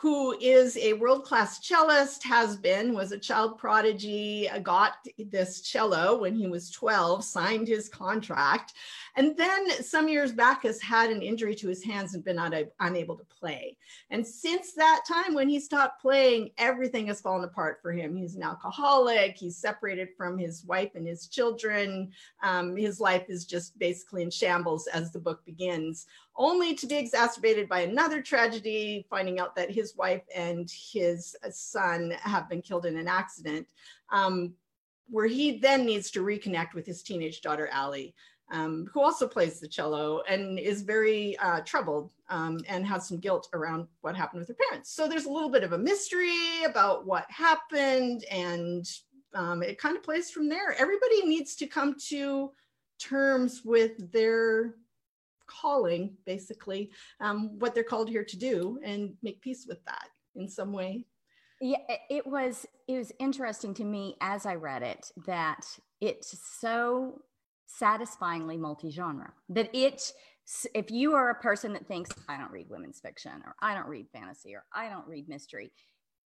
who 0.00 0.38
is 0.40 0.76
a 0.76 0.92
world-class 0.92 1.58
cellist, 1.58 2.22
has 2.22 2.56
been, 2.56 2.94
was 2.94 3.10
a 3.10 3.18
child 3.18 3.58
prodigy, 3.58 4.48
got 4.62 4.92
this 5.18 5.60
cello 5.60 6.20
when 6.20 6.36
he 6.36 6.46
was 6.46 6.70
12, 6.70 7.24
signed 7.24 7.66
his 7.66 7.88
contract, 7.88 8.74
and 9.16 9.36
then 9.36 9.82
some 9.82 10.08
years 10.08 10.30
back 10.30 10.62
has 10.62 10.80
had 10.80 11.10
an 11.10 11.20
injury 11.20 11.52
to 11.56 11.66
his 11.66 11.82
hands 11.82 12.14
and 12.14 12.24
been 12.24 12.38
un- 12.38 12.70
unable 12.78 13.16
to 13.16 13.24
play. 13.24 13.76
And 14.10 14.24
since 14.24 14.72
that 14.74 15.00
time, 15.08 15.34
when 15.34 15.48
he 15.48 15.58
stopped 15.58 16.00
playing, 16.00 16.50
everything 16.58 17.08
has 17.08 17.20
fallen 17.20 17.42
apart 17.42 17.80
for 17.82 17.90
him. 17.90 18.14
He's 18.14 18.36
an 18.36 18.44
alcoholic, 18.44 19.36
he's 19.36 19.56
separated 19.56 20.10
from 20.16 20.38
his 20.38 20.64
wife 20.64 20.92
and 20.94 21.08
his 21.08 21.26
children. 21.26 22.12
Um, 22.44 22.76
his 22.76 23.00
life 23.00 23.24
is 23.28 23.44
just 23.44 23.76
basically 23.80 24.22
in 24.22 24.30
shambles 24.30 24.86
as 24.86 25.10
the 25.10 25.18
book 25.18 25.44
begins 25.44 26.06
only 26.38 26.74
to 26.74 26.86
be 26.86 26.96
exacerbated 26.96 27.68
by 27.68 27.80
another 27.80 28.22
tragedy, 28.22 29.04
finding 29.10 29.40
out 29.40 29.56
that 29.56 29.70
his 29.70 29.96
wife 29.96 30.22
and 30.34 30.70
his 30.70 31.36
son 31.50 32.14
have 32.20 32.48
been 32.48 32.62
killed 32.62 32.86
in 32.86 32.96
an 32.96 33.08
accident, 33.08 33.66
um, 34.10 34.54
where 35.10 35.26
he 35.26 35.58
then 35.58 35.84
needs 35.84 36.10
to 36.12 36.24
reconnect 36.24 36.74
with 36.74 36.86
his 36.86 37.02
teenage 37.02 37.40
daughter, 37.40 37.68
Allie. 37.72 38.14
Um, 38.50 38.88
who 38.94 39.02
also 39.02 39.28
plays 39.28 39.60
the 39.60 39.68
cello 39.68 40.22
and 40.26 40.58
is 40.58 40.80
very 40.80 41.36
uh, 41.36 41.60
troubled 41.66 42.10
um, 42.30 42.60
and 42.66 42.86
has 42.86 43.06
some 43.06 43.18
guilt 43.18 43.46
around 43.52 43.86
what 44.00 44.16
happened 44.16 44.40
with 44.40 44.48
her 44.48 44.56
parents. 44.70 44.90
So 44.90 45.06
there's 45.06 45.26
a 45.26 45.30
little 45.30 45.50
bit 45.50 45.64
of 45.64 45.72
a 45.74 45.78
mystery 45.78 46.64
about 46.64 47.04
what 47.04 47.30
happened, 47.30 48.24
and 48.30 48.88
um, 49.34 49.62
it 49.62 49.78
kind 49.78 49.98
of 49.98 50.02
plays 50.02 50.30
from 50.30 50.48
there. 50.48 50.74
Everybody 50.78 51.26
needs 51.26 51.56
to 51.56 51.66
come 51.66 51.94
to 52.08 52.52
terms 52.98 53.66
with 53.66 54.10
their 54.12 54.76
calling, 55.48 56.16
basically, 56.24 56.90
um, 57.20 57.58
what 57.58 57.74
they're 57.74 57.84
called 57.84 58.08
here 58.08 58.24
to 58.24 58.36
do, 58.36 58.78
and 58.84 59.14
make 59.22 59.40
peace 59.40 59.66
with 59.68 59.84
that 59.86 60.08
in 60.36 60.48
some 60.48 60.72
way. 60.72 61.04
Yeah, 61.60 61.78
it 62.08 62.26
was 62.26 62.66
it 62.86 62.96
was 62.96 63.12
interesting 63.18 63.74
to 63.74 63.84
me 63.84 64.16
as 64.20 64.46
I 64.46 64.54
read 64.54 64.82
it 64.82 65.10
that 65.26 65.66
it's 66.00 66.38
so 66.60 67.22
satisfyingly 67.66 68.56
multi-genre 68.56 69.32
that 69.50 69.68
it 69.74 70.12
if 70.74 70.90
you 70.90 71.14
are 71.14 71.30
a 71.30 71.34
person 71.34 71.72
that 71.74 71.86
thinks 71.86 72.10
I 72.28 72.38
don't 72.38 72.52
read 72.52 72.70
women's 72.70 73.00
fiction 73.00 73.32
or 73.44 73.54
I 73.60 73.74
don't 73.74 73.88
read 73.88 74.06
fantasy 74.12 74.54
or 74.54 74.64
I 74.72 74.88
don't 74.88 75.06
read 75.06 75.28
mystery, 75.28 75.72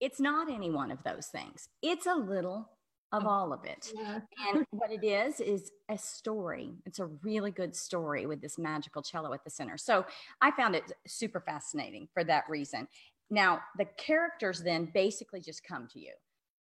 it's 0.00 0.20
not 0.20 0.50
any 0.50 0.70
one 0.70 0.90
of 0.90 1.02
those 1.02 1.26
things. 1.26 1.68
It's 1.82 2.06
a 2.06 2.14
little 2.14 2.70
of 3.12 3.26
all 3.26 3.52
of 3.52 3.64
it. 3.64 3.92
Yeah. 3.94 4.20
And 4.48 4.66
what 4.70 4.90
it 4.90 5.04
is 5.04 5.40
is 5.40 5.70
a 5.90 5.98
story. 5.98 6.70
It's 6.86 6.98
a 6.98 7.06
really 7.22 7.50
good 7.50 7.76
story 7.76 8.26
with 8.26 8.40
this 8.40 8.58
magical 8.58 9.02
cello 9.02 9.32
at 9.34 9.44
the 9.44 9.50
center. 9.50 9.76
So 9.76 10.04
I 10.40 10.50
found 10.52 10.74
it 10.74 10.90
super 11.06 11.40
fascinating 11.40 12.08
for 12.14 12.24
that 12.24 12.44
reason. 12.48 12.88
Now, 13.30 13.60
the 13.78 13.86
characters 13.96 14.60
then 14.60 14.90
basically 14.92 15.40
just 15.40 15.62
come 15.64 15.88
to 15.92 16.00
you. 16.00 16.12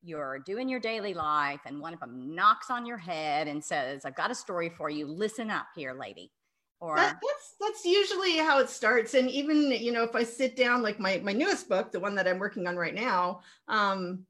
You're 0.03 0.39
doing 0.39 0.69
your 0.69 0.79
daily 0.79 1.13
life, 1.13 1.61
and 1.65 1.81
one 1.81 1.93
of 1.93 1.99
them 1.99 2.35
knocks 2.35 2.69
on 2.69 2.85
your 2.85 2.97
head 2.97 3.47
and 3.47 3.63
says, 3.63 4.05
I've 4.05 4.15
got 4.15 4.31
a 4.31 4.35
story 4.35 4.69
for 4.69 4.89
you. 4.89 5.07
Listen 5.07 5.49
up 5.49 5.67
here, 5.75 5.93
lady. 5.93 6.31
Or 6.79 6.95
that, 6.95 7.17
that's 7.27 7.55
that's 7.59 7.85
usually 7.85 8.37
how 8.37 8.59
it 8.59 8.69
starts. 8.69 9.15
And 9.15 9.29
even, 9.31 9.71
you 9.71 9.91
know, 9.91 10.03
if 10.03 10.13
I 10.15 10.23
sit 10.23 10.55
down, 10.55 10.83
like 10.83 10.99
my 10.99 11.19
my 11.23 11.33
newest 11.33 11.67
book, 11.67 11.91
the 11.91 11.99
one 11.99 12.13
that 12.15 12.27
I'm 12.27 12.37
working 12.37 12.67
on 12.67 12.77
right 12.77 12.93
now, 12.93 13.41
um, 13.67 14.25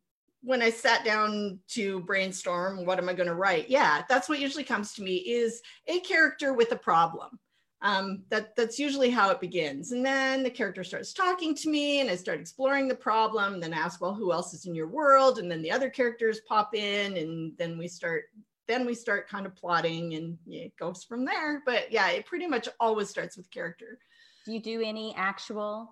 when 0.47 0.62
I 0.62 0.69
sat 0.69 1.03
down 1.03 1.60
to 1.71 1.99
brainstorm, 1.99 2.86
what 2.86 2.99
am 2.99 3.10
I 3.10 3.13
going 3.13 3.27
to 3.27 3.36
write? 3.36 3.69
Yeah, 3.69 4.03
that's 4.07 4.29
what 4.29 4.39
usually 4.39 4.63
comes 4.63 4.93
to 4.93 5.03
me 5.03 5.17
is 5.17 5.62
a 5.88 5.99
character 5.99 6.53
with 6.53 6.71
a 6.71 6.77
problem. 6.77 7.38
Um, 7.81 8.23
that 8.29 8.55
that's 8.55 8.79
usually 8.79 9.10
how 9.10 9.29
it 9.29 9.41
begins. 9.41 9.91
And 9.91 10.05
then 10.05 10.43
the 10.43 10.49
character 10.49 10.86
starts 10.86 11.12
talking 11.12 11.53
to 11.55 11.69
me, 11.69 11.99
and 11.99 12.10
I 12.10 12.15
start 12.15 12.39
exploring 12.39 12.88
the 12.88 12.95
problem. 12.95 13.60
Then 13.60 13.73
I 13.73 13.77
ask, 13.77 13.99
well, 13.99 14.13
who 14.13 14.31
else 14.31 14.53
is 14.53 14.65
in 14.65 14.73
your 14.73 14.88
world? 14.88 15.38
And 15.38 15.51
then 15.51 15.62
the 15.62 15.69
other 15.69 15.89
characters 15.89 16.39
pop 16.47 16.73
in, 16.73 17.17
and 17.17 17.51
then 17.57 17.77
we 17.77 17.89
start 17.89 18.23
then 18.69 18.86
we 18.86 18.95
start 18.95 19.29
kind 19.29 19.45
of 19.45 19.53
plotting, 19.53 20.13
and 20.13 20.38
it 20.47 20.71
goes 20.77 21.03
from 21.03 21.25
there. 21.25 21.62
But 21.65 21.91
yeah, 21.91 22.10
it 22.12 22.25
pretty 22.25 22.47
much 22.47 22.69
always 22.79 23.10
starts 23.10 23.36
with 23.36 23.51
character. 23.51 23.99
Do 24.45 24.53
you 24.53 24.62
do 24.62 24.81
any 24.81 25.13
actual, 25.15 25.91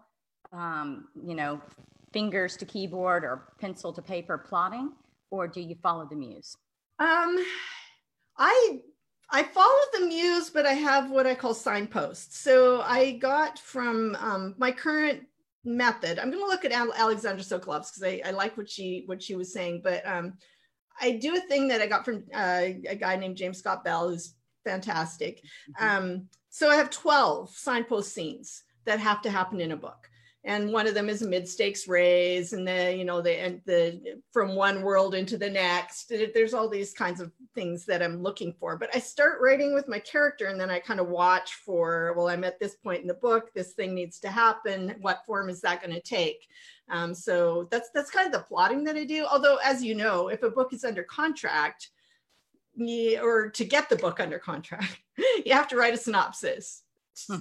um, 0.53 1.09
you 1.21 1.35
know, 1.35 1.61
fingers 2.15 2.55
to 2.55 2.65
keyboard 2.65 3.25
or 3.25 3.49
pencil 3.59 3.91
to 3.91 4.01
paper 4.01 4.37
plotting, 4.37 4.93
or 5.31 5.49
do 5.49 5.59
you 5.59 5.75
follow 5.83 6.07
the 6.09 6.15
muse? 6.15 6.55
Um, 6.97 7.37
I 8.37 8.79
I 9.29 9.43
follow 9.43 9.81
the 9.93 10.05
muse, 10.05 10.49
but 10.49 10.65
I 10.65 10.71
have 10.73 11.11
what 11.11 11.27
I 11.27 11.35
call 11.35 11.53
signposts. 11.53 12.39
So 12.39 12.81
I 12.81 13.11
got 13.13 13.59
from 13.59 14.15
um, 14.17 14.55
my 14.57 14.71
current 14.71 15.23
method. 15.65 16.17
I'm 16.17 16.31
going 16.31 16.43
to 16.43 16.47
look 16.47 16.63
at 16.63 16.71
Alexandra 16.71 17.43
Sokoloff's 17.43 17.91
because 17.91 18.03
I, 18.03 18.21
I, 18.25 18.31
like 18.31 18.55
what 18.55 18.69
she 18.69 19.03
what 19.07 19.21
she 19.21 19.35
was 19.35 19.51
saying. 19.51 19.81
But 19.83 20.07
um, 20.07 20.35
I 21.01 21.11
do 21.11 21.35
a 21.35 21.41
thing 21.41 21.67
that 21.67 21.81
I 21.81 21.87
got 21.87 22.05
from 22.05 22.23
uh, 22.33 22.61
a 22.87 22.95
guy 22.95 23.17
named 23.17 23.35
James 23.35 23.57
Scott 23.57 23.83
Bell, 23.83 24.07
who's 24.07 24.35
fantastic. 24.63 25.41
Mm-hmm. 25.81 25.85
Um, 25.85 26.29
so 26.49 26.69
I 26.69 26.75
have 26.75 26.91
12 26.91 27.49
signpost 27.49 28.13
scenes 28.13 28.63
that 28.85 28.99
have 28.99 29.21
to 29.23 29.29
happen 29.29 29.59
in 29.59 29.73
a 29.73 29.77
book 29.77 30.07
and 30.45 30.71
one 30.71 30.85
of 30.87 30.93
them 30.93 31.09
is 31.09 31.23
a 31.23 31.27
mid-stakes 31.27 31.87
raise 31.87 32.53
and 32.53 32.67
then 32.67 32.97
you 32.97 33.03
know 33.03 33.21
the 33.21 33.39
and 33.39 33.61
the 33.65 34.21
from 34.31 34.55
one 34.55 34.81
world 34.83 35.15
into 35.15 35.37
the 35.37 35.49
next. 35.49 36.11
There's 36.33 36.53
all 36.53 36.69
these 36.69 36.93
kinds 36.93 37.19
of 37.19 37.31
things 37.55 37.85
that 37.85 38.03
i'm 38.03 38.21
looking 38.21 38.53
for 38.59 38.77
but 38.77 38.93
i 38.93 38.99
start 38.99 39.39
writing 39.41 39.73
with 39.73 39.87
my 39.87 39.97
character 39.99 40.47
and 40.47 40.59
then 40.59 40.69
i 40.69 40.77
kind 40.77 40.99
of 40.99 41.07
watch 41.07 41.53
for 41.65 42.13
well 42.15 42.27
i'm 42.27 42.43
at 42.43 42.59
this 42.59 42.75
point 42.75 43.01
in 43.01 43.07
the 43.07 43.13
book 43.13 43.49
this 43.53 43.71
thing 43.71 43.95
needs 43.95 44.19
to 44.19 44.29
happen 44.29 44.93
what 44.99 45.25
form 45.25 45.49
is 45.49 45.61
that 45.61 45.81
going 45.81 45.93
to 45.93 46.01
take? 46.01 46.47
Um, 46.89 47.15
so 47.15 47.67
that's 47.71 47.89
that's 47.93 48.11
kind 48.11 48.27
of 48.27 48.33
the 48.33 48.45
plotting 48.47 48.83
that 48.83 48.95
i 48.95 49.05
do. 49.05 49.25
Although 49.25 49.57
as 49.63 49.83
you 49.83 49.95
know 49.95 50.27
if 50.27 50.43
a 50.43 50.51
book 50.51 50.73
is 50.73 50.83
under 50.83 51.03
contract 51.03 51.89
or 53.21 53.49
to 53.49 53.65
get 53.65 53.87
the 53.87 53.95
book 53.95 54.19
under 54.19 54.37
contract 54.37 54.99
you 55.45 55.53
have 55.53 55.67
to 55.69 55.77
write 55.77 55.93
a 55.93 55.97
synopsis. 55.97 56.83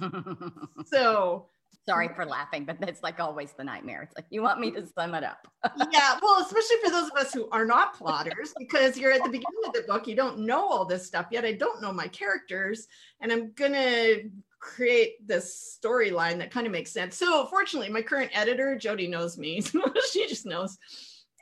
So 0.85 1.47
Sorry 1.87 2.09
for 2.15 2.25
laughing, 2.25 2.65
but 2.65 2.79
that's 2.79 3.03
like 3.03 3.19
always 3.19 3.53
the 3.53 3.63
nightmare. 3.63 4.01
It's 4.01 4.15
like 4.15 4.25
you 4.31 4.41
want 4.41 4.59
me 4.59 4.71
to 4.71 4.87
sum 4.87 5.13
it 5.13 5.23
up. 5.23 5.47
yeah, 5.91 6.17
well, 6.21 6.41
especially 6.41 6.77
for 6.83 6.89
those 6.89 7.11
of 7.11 7.17
us 7.17 7.31
who 7.31 7.47
are 7.51 7.65
not 7.65 7.95
plotters, 7.95 8.53
because 8.57 8.97
you're 8.97 9.11
at 9.11 9.23
the 9.23 9.29
beginning 9.29 9.61
of 9.67 9.73
the 9.73 9.83
book, 9.87 10.07
you 10.07 10.15
don't 10.15 10.39
know 10.39 10.67
all 10.67 10.85
this 10.85 11.05
stuff 11.05 11.27
yet. 11.31 11.45
I 11.45 11.53
don't 11.53 11.83
know 11.83 11.93
my 11.93 12.07
characters, 12.07 12.87
and 13.21 13.31
I'm 13.31 13.51
gonna 13.53 14.15
create 14.59 15.27
this 15.27 15.79
storyline 15.79 16.39
that 16.39 16.49
kind 16.49 16.65
of 16.65 16.71
makes 16.71 16.91
sense. 16.91 17.17
So, 17.17 17.45
fortunately, 17.47 17.89
my 17.89 18.01
current 18.01 18.31
editor, 18.33 18.75
Jody, 18.75 19.07
knows 19.07 19.37
me. 19.37 19.61
she 20.11 20.27
just 20.27 20.47
knows. 20.47 20.79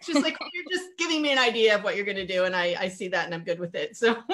She's 0.01 0.21
like, 0.21 0.36
you're 0.53 0.77
just 0.77 0.89
giving 0.97 1.21
me 1.21 1.32
an 1.32 1.38
idea 1.38 1.75
of 1.75 1.86
what 1.86 1.95
you're 1.95 2.06
gonna 2.06 2.27
do, 2.27 2.43
and 2.43 2.53
I, 2.56 2.75
I 2.77 2.89
see 2.89 3.08
that, 3.08 3.25
and 3.25 3.34
I'm 3.34 3.45
good 3.45 3.60
with 3.60 3.75
it. 3.75 3.95
So. 3.95 4.17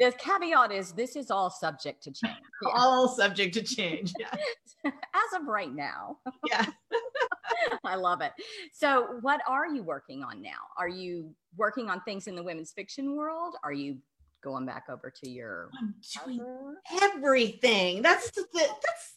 The 0.00 0.12
caveat 0.12 0.72
is 0.72 0.92
this 0.92 1.14
is 1.14 1.30
all 1.30 1.50
subject 1.50 2.02
to 2.04 2.10
change. 2.10 2.36
Yeah. 2.62 2.70
All 2.74 3.06
subject 3.06 3.54
to 3.54 3.62
change. 3.62 4.12
Yeah. 4.18 4.34
As 4.86 5.40
of 5.40 5.46
right 5.46 5.72
now. 5.72 6.18
Yeah. 6.48 6.64
I 7.84 7.96
love 7.96 8.22
it. 8.22 8.32
So, 8.72 9.18
what 9.20 9.40
are 9.46 9.66
you 9.66 9.82
working 9.82 10.22
on 10.22 10.40
now? 10.40 10.60
Are 10.78 10.88
you 10.88 11.34
working 11.56 11.90
on 11.90 12.00
things 12.02 12.26
in 12.26 12.34
the 12.34 12.42
women's 12.42 12.72
fiction 12.72 13.14
world? 13.14 13.56
Are 13.62 13.72
you 13.72 13.98
going 14.42 14.64
back 14.64 14.84
over 14.88 15.12
to 15.22 15.28
your 15.28 15.68
I'm 15.78 15.94
doing 16.24 16.76
everything? 17.02 18.00
That's 18.02 18.30
the 18.30 18.46
that's 18.52 19.16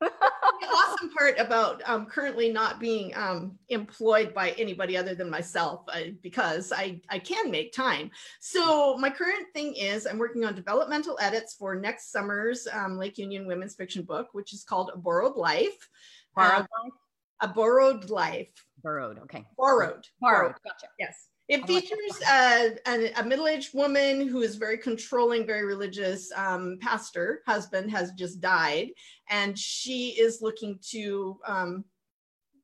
the 0.00 0.66
awesome 0.66 1.10
part 1.10 1.38
about 1.38 1.82
um, 1.86 2.06
currently 2.06 2.52
not 2.52 2.80
being 2.80 3.16
um, 3.16 3.58
employed 3.68 4.32
by 4.34 4.50
anybody 4.50 4.96
other 4.96 5.14
than 5.14 5.30
myself 5.30 5.82
uh, 5.88 6.10
because 6.22 6.72
I, 6.72 7.00
I 7.08 7.18
can 7.18 7.50
make 7.50 7.72
time. 7.72 8.10
So 8.40 8.96
my 8.98 9.10
current 9.10 9.46
thing 9.54 9.74
is 9.74 10.06
I'm 10.06 10.18
working 10.18 10.44
on 10.44 10.54
developmental 10.54 11.18
edits 11.20 11.54
for 11.54 11.74
next 11.74 12.12
summer's 12.12 12.66
um, 12.72 12.98
Lake 12.98 13.18
Union 13.18 13.46
Women's 13.46 13.74
Fiction 13.74 14.02
book, 14.02 14.28
which 14.32 14.52
is 14.52 14.64
called 14.64 14.90
A 14.94 14.98
Borrowed 14.98 15.36
Life. 15.36 15.88
Borrowed 16.34 16.60
um, 16.60 16.66
Life? 16.84 16.92
A 17.40 17.48
Borrowed 17.48 18.10
Life. 18.10 18.64
Borrowed, 18.82 19.18
okay. 19.20 19.44
Borrowed. 19.56 20.06
Borrowed, 20.20 20.52
Borrowed. 20.52 20.54
gotcha. 20.64 20.86
Yes. 20.98 21.28
It 21.48 21.66
features 21.66 22.20
uh, 22.30 22.68
a, 22.86 23.12
a 23.12 23.24
middle-aged 23.24 23.72
woman 23.72 24.28
who 24.28 24.42
is 24.42 24.56
very 24.56 24.76
controlling, 24.76 25.46
very 25.46 25.64
religious. 25.64 26.30
Um, 26.36 26.78
pastor 26.80 27.42
husband 27.46 27.90
has 27.90 28.12
just 28.12 28.40
died, 28.40 28.88
and 29.30 29.58
she 29.58 30.10
is 30.10 30.42
looking 30.42 30.78
to 30.90 31.40
um, 31.46 31.84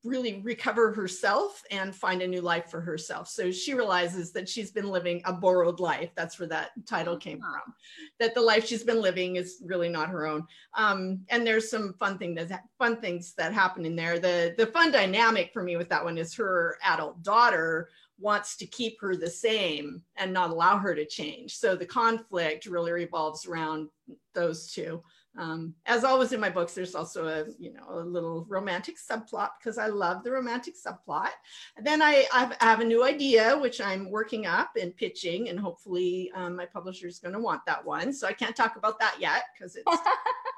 really 0.05 0.43
recover 0.43 0.93
herself 0.93 1.63
and 1.71 1.95
find 1.95 2.21
a 2.21 2.27
new 2.27 2.43
life 2.43 2.71
for 2.71 2.83
herself. 2.83 3.27
So 3.27 3.51
she 3.51 3.73
realizes 3.73 4.33
that 4.33 4.49
she's 4.49 4.71
been 4.71 4.91
living 4.91 5.23
a 5.25 5.33
borrowed 5.33 5.81
life. 5.81 6.11
That's 6.15 6.39
where 6.39 6.49
that 6.49 6.73
title 6.87 7.17
came 7.17 7.41
uh-huh. 7.43 7.53
from. 7.65 7.75
That 8.21 8.35
the 8.35 8.43
life 8.43 8.67
she's 8.67 8.85
been 8.85 9.01
living 9.01 9.37
is 9.37 9.63
really 9.65 9.89
not 9.89 10.11
her 10.11 10.27
own. 10.27 10.47
Um, 10.75 11.21
and 11.31 11.47
there's 11.47 11.71
some 11.71 11.95
fun 11.99 12.19
thing 12.19 12.35
that 12.35 12.65
fun 12.79 13.01
things 13.01 13.33
that 13.39 13.55
happen 13.55 13.87
in 13.87 13.97
there. 13.97 14.19
The 14.19 14.55
the 14.59 14.67
fun 14.67 14.93
dynamic 14.93 15.53
for 15.55 15.63
me 15.63 15.77
with 15.77 15.89
that 15.89 16.05
one 16.05 16.19
is 16.19 16.35
her 16.35 16.77
adult 16.85 17.23
daughter 17.23 17.89
wants 18.19 18.57
to 18.57 18.67
keep 18.67 19.01
her 19.01 19.17
the 19.17 19.31
same 19.31 20.03
and 20.17 20.33
not 20.33 20.51
allow 20.51 20.79
her 20.79 20.95
to 20.95 21.07
change. 21.07 21.57
So 21.57 21.75
the 21.75 21.87
conflict 21.87 22.67
really 22.67 22.93
revolves 22.93 23.47
around 23.47 23.89
those 24.35 24.73
two. 24.73 25.03
Um, 25.37 25.75
as 25.87 26.05
always 26.05 26.33
in 26.33 26.39
my 26.39 26.51
books, 26.51 26.75
there's 26.75 26.95
also 26.95 27.27
a 27.27 27.45
you 27.59 27.73
know 27.73 27.87
a 27.91 28.05
little 28.05 28.47
romantic 28.49 28.97
subplot 28.99 29.51
because 29.59 29.79
I 29.79 29.89
love 29.89 30.23
the 30.23 30.31
romantic 30.31 30.75
subplot. 30.77 31.31
And 31.77 31.85
then 31.85 32.03
I, 32.03 32.27
I've, 32.33 32.53
I 32.61 32.65
have 32.67 32.81
a 32.81 32.85
new 32.85 33.05
idea 33.05 33.59
which 33.59 33.81
I'm 33.81 34.11
working 34.11 34.47
up 34.47 34.71
and 34.81 34.97
pitching, 34.97 35.49
and 35.49 35.59
hopefully 35.59 36.31
um, 36.37 36.55
my 36.55 36.67
publisher 36.67 37.09
is 37.09 37.19
going 37.19 37.35
to 37.35 37.41
want 37.41 37.63
that 37.67 37.85
one. 37.85 38.13
So 38.13 38.29
I 38.29 38.33
can't 38.33 38.55
talk 38.55 38.77
about 38.77 39.01
that 39.01 39.17
yet 39.19 39.43
because 39.55 39.75
it's 39.75 39.85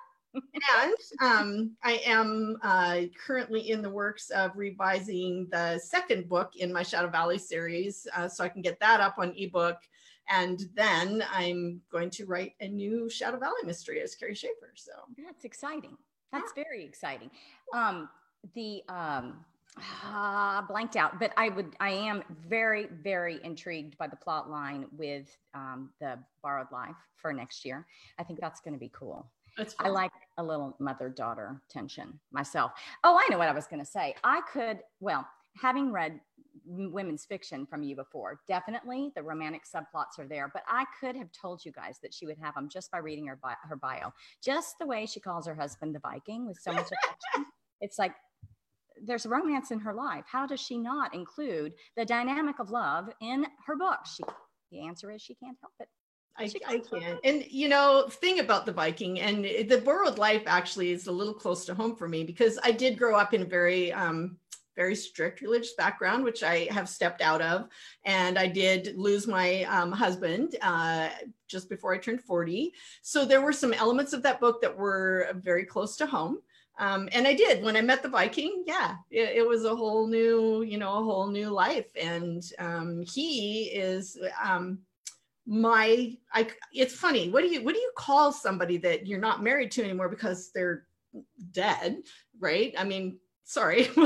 and 0.83 0.95
um, 1.21 1.77
I 1.83 2.01
am 2.05 2.57
uh, 2.63 3.03
currently 3.27 3.71
in 3.71 3.83
the 3.83 3.91
works 3.91 4.31
of 4.31 4.53
revising 4.55 5.49
the 5.51 5.79
second 5.79 6.29
book 6.29 6.53
in 6.57 6.73
my 6.73 6.83
Shadow 6.83 7.09
Valley 7.09 7.39
series 7.39 8.07
uh, 8.17 8.29
so 8.29 8.45
I 8.45 8.49
can 8.49 8.63
get 8.63 8.81
that 8.81 9.01
up 9.01 9.17
on 9.19 9.35
ebook. 9.37 9.79
And 10.29 10.61
then 10.75 11.23
I'm 11.33 11.81
going 11.91 12.11
to 12.11 12.27
write 12.27 12.55
a 12.61 12.69
new 12.69 13.09
Shadow 13.09 13.39
Valley 13.39 13.63
mystery 13.65 14.01
as 14.01 14.15
Kerry 14.15 14.35
Schaefer. 14.35 14.73
So 14.75 14.93
that's 15.25 15.45
exciting. 15.45 15.97
That's 16.33 16.53
yeah. 16.57 16.65
very 16.65 16.85
exciting. 16.85 17.31
Um, 17.73 18.09
the 18.55 18.83
um, 18.89 19.45
uh, 20.05 20.63
blanked 20.63 20.97
out, 20.97 21.21
but 21.21 21.33
I 21.37 21.51
would, 21.51 21.77
I 21.81 21.91
am 21.91 22.23
very, 22.49 22.89
very 23.03 23.41
intrigued 23.45 23.97
by 23.99 24.07
the 24.07 24.17
plot 24.17 24.51
line 24.51 24.87
with 24.93 25.37
um, 25.55 25.91
the 26.01 26.19
borrowed 26.43 26.73
life 26.73 26.97
for 27.17 27.33
next 27.33 27.65
year. 27.65 27.87
I 28.19 28.23
think 28.23 28.41
that's 28.41 28.61
going 28.61 28.75
to 28.75 28.81
be 28.81 28.91
cool. 28.93 29.31
I 29.79 29.89
like 29.89 30.11
a 30.39 30.43
little 30.43 30.77
mother 30.79 31.09
daughter 31.09 31.61
tension 31.71 32.19
myself. 32.33 32.73
Oh, 33.05 33.19
I 33.19 33.27
know 33.31 33.39
what 33.39 33.49
I 33.49 33.53
was 33.53 33.67
going 33.67 33.81
to 33.81 33.91
say. 33.91 34.15
I 34.23 34.41
could, 34.53 34.81
well, 35.01 35.27
having 35.61 35.93
read 35.93 36.21
women's 36.67 37.25
fiction 37.25 37.67
from 37.67 37.83
you 37.83 37.97
before, 37.97 38.41
definitely 38.49 39.13
the 39.15 39.23
romantic 39.23 39.63
subplots 39.65 40.19
are 40.19 40.27
there, 40.27 40.51
but 40.53 40.63
I 40.69 40.85
could 41.01 41.17
have 41.17 41.31
told 41.33 41.65
you 41.65 41.73
guys 41.73 41.99
that 42.03 42.13
she 42.13 42.27
would 42.27 42.39
have 42.39 42.55
them 42.55 42.69
just 42.69 42.91
by 42.91 42.99
reading 42.99 43.27
her, 43.27 43.39
bi- 43.43 43.57
her 43.63 43.77
bio. 43.77 44.13
Just 44.45 44.79
the 44.79 44.87
way 44.87 45.07
she 45.07 45.21
calls 45.21 45.47
her 45.47 45.55
husband 45.55 45.95
the 45.95 46.01
Viking 46.01 46.47
with 46.47 46.59
so 46.59 46.73
much 46.73 46.87
affection. 46.87 47.51
it's 47.81 47.99
like, 47.99 48.13
there's 49.05 49.27
romance 49.27 49.71
in 49.71 49.81
her 49.81 49.93
life. 49.93 50.25
How 50.31 50.47
does 50.47 50.61
she 50.61 50.79
not 50.79 51.15
include 51.15 51.75
the 51.97 52.05
dynamic 52.05 52.59
of 52.59 52.71
love 52.71 53.09
in 53.21 53.47
her 53.67 53.77
book? 53.77 54.01
She, 54.07 54.23
the 54.71 54.87
answer 54.87 55.11
is 55.11 55.21
she 55.23 55.35
can't 55.35 55.57
help 55.61 55.75
it. 55.81 55.89
I, 56.39 56.51
I 56.67 56.79
can. 56.79 57.19
And 57.25 57.45
you 57.51 57.69
know, 57.69 58.09
thing 58.09 58.41
about 58.41 58.67
the 58.67 58.73
Viking 58.73 59.21
and 59.21 59.45
the 59.45 59.83
borrowed 59.85 60.19
life 60.19 60.43
actually 60.47 60.93
is 60.93 61.07
a 61.07 61.13
little 61.13 61.35
close 61.35 61.65
to 61.67 61.75
home 61.75 61.97
for 61.97 62.09
me 62.09 62.25
because 62.25 62.59
I 62.63 62.73
did 62.73 62.99
grow 62.99 63.17
up 63.17 63.35
in 63.35 63.43
a 63.43 63.47
very 63.47 63.93
um, 63.93 64.37
very 64.77 64.95
strict 64.95 65.41
religious 65.41 65.73
background, 65.75 66.23
which 66.23 66.43
I 66.43 66.69
have 66.71 66.89
stepped 66.89 67.23
out 67.23 67.41
of. 67.41 67.69
And 68.05 68.39
I 68.39 68.47
did 68.47 68.97
lose 68.97 69.27
my 69.27 69.65
um, 69.65 69.91
husband 69.91 70.57
uh, 70.63 71.09
just 71.49 71.69
before 71.69 71.95
I 71.95 71.99
turned 71.99 72.23
40. 72.23 72.73
So 73.03 73.25
there 73.25 73.41
were 73.41 73.53
some 73.53 73.73
elements 73.73 74.13
of 74.13 74.23
that 74.23 74.41
book 74.41 74.61
that 74.61 74.77
were 74.77 75.31
very 75.35 75.65
close 75.65 75.97
to 75.97 76.07
home. 76.07 76.39
Um, 76.79 77.09
and 77.13 77.27
I 77.27 77.33
did 77.33 77.65
when 77.65 77.75
I 77.75 77.81
met 77.81 78.03
the 78.03 78.11
Viking. 78.11 78.65
Yeah, 78.67 78.97
it, 79.11 79.37
it, 79.37 79.49
was 79.49 79.65
a 79.65 79.75
whole 79.75 80.07
new, 80.07 80.61
you 80.61 80.77
know, 80.77 80.91
a 80.91 81.05
whole 81.05 81.27
new 81.27 81.49
life. 81.49 81.87
And 81.99 82.43
um, 82.59 83.01
he 83.01 83.71
is, 83.71 84.19
um, 84.45 84.81
my 85.47 86.13
I 86.33 86.49
it's 86.73 86.95
funny. 86.95 87.31
What 87.31 87.43
do 87.43 87.49
you 87.49 87.63
what 87.63 87.75
do 87.75 87.81
you 87.81 87.93
call 87.97 88.33
somebody 88.33 88.79
that 88.79 89.07
you're 89.07 89.21
not 89.21 89.43
married 89.43 89.71
to 89.73 89.85
anymore 89.85 90.09
because 90.09 90.51
they're 90.55 90.87
dead, 91.53 92.03
right? 92.41 92.75
I 92.77 92.85
mean, 92.85 93.19
sorry. 93.45 93.89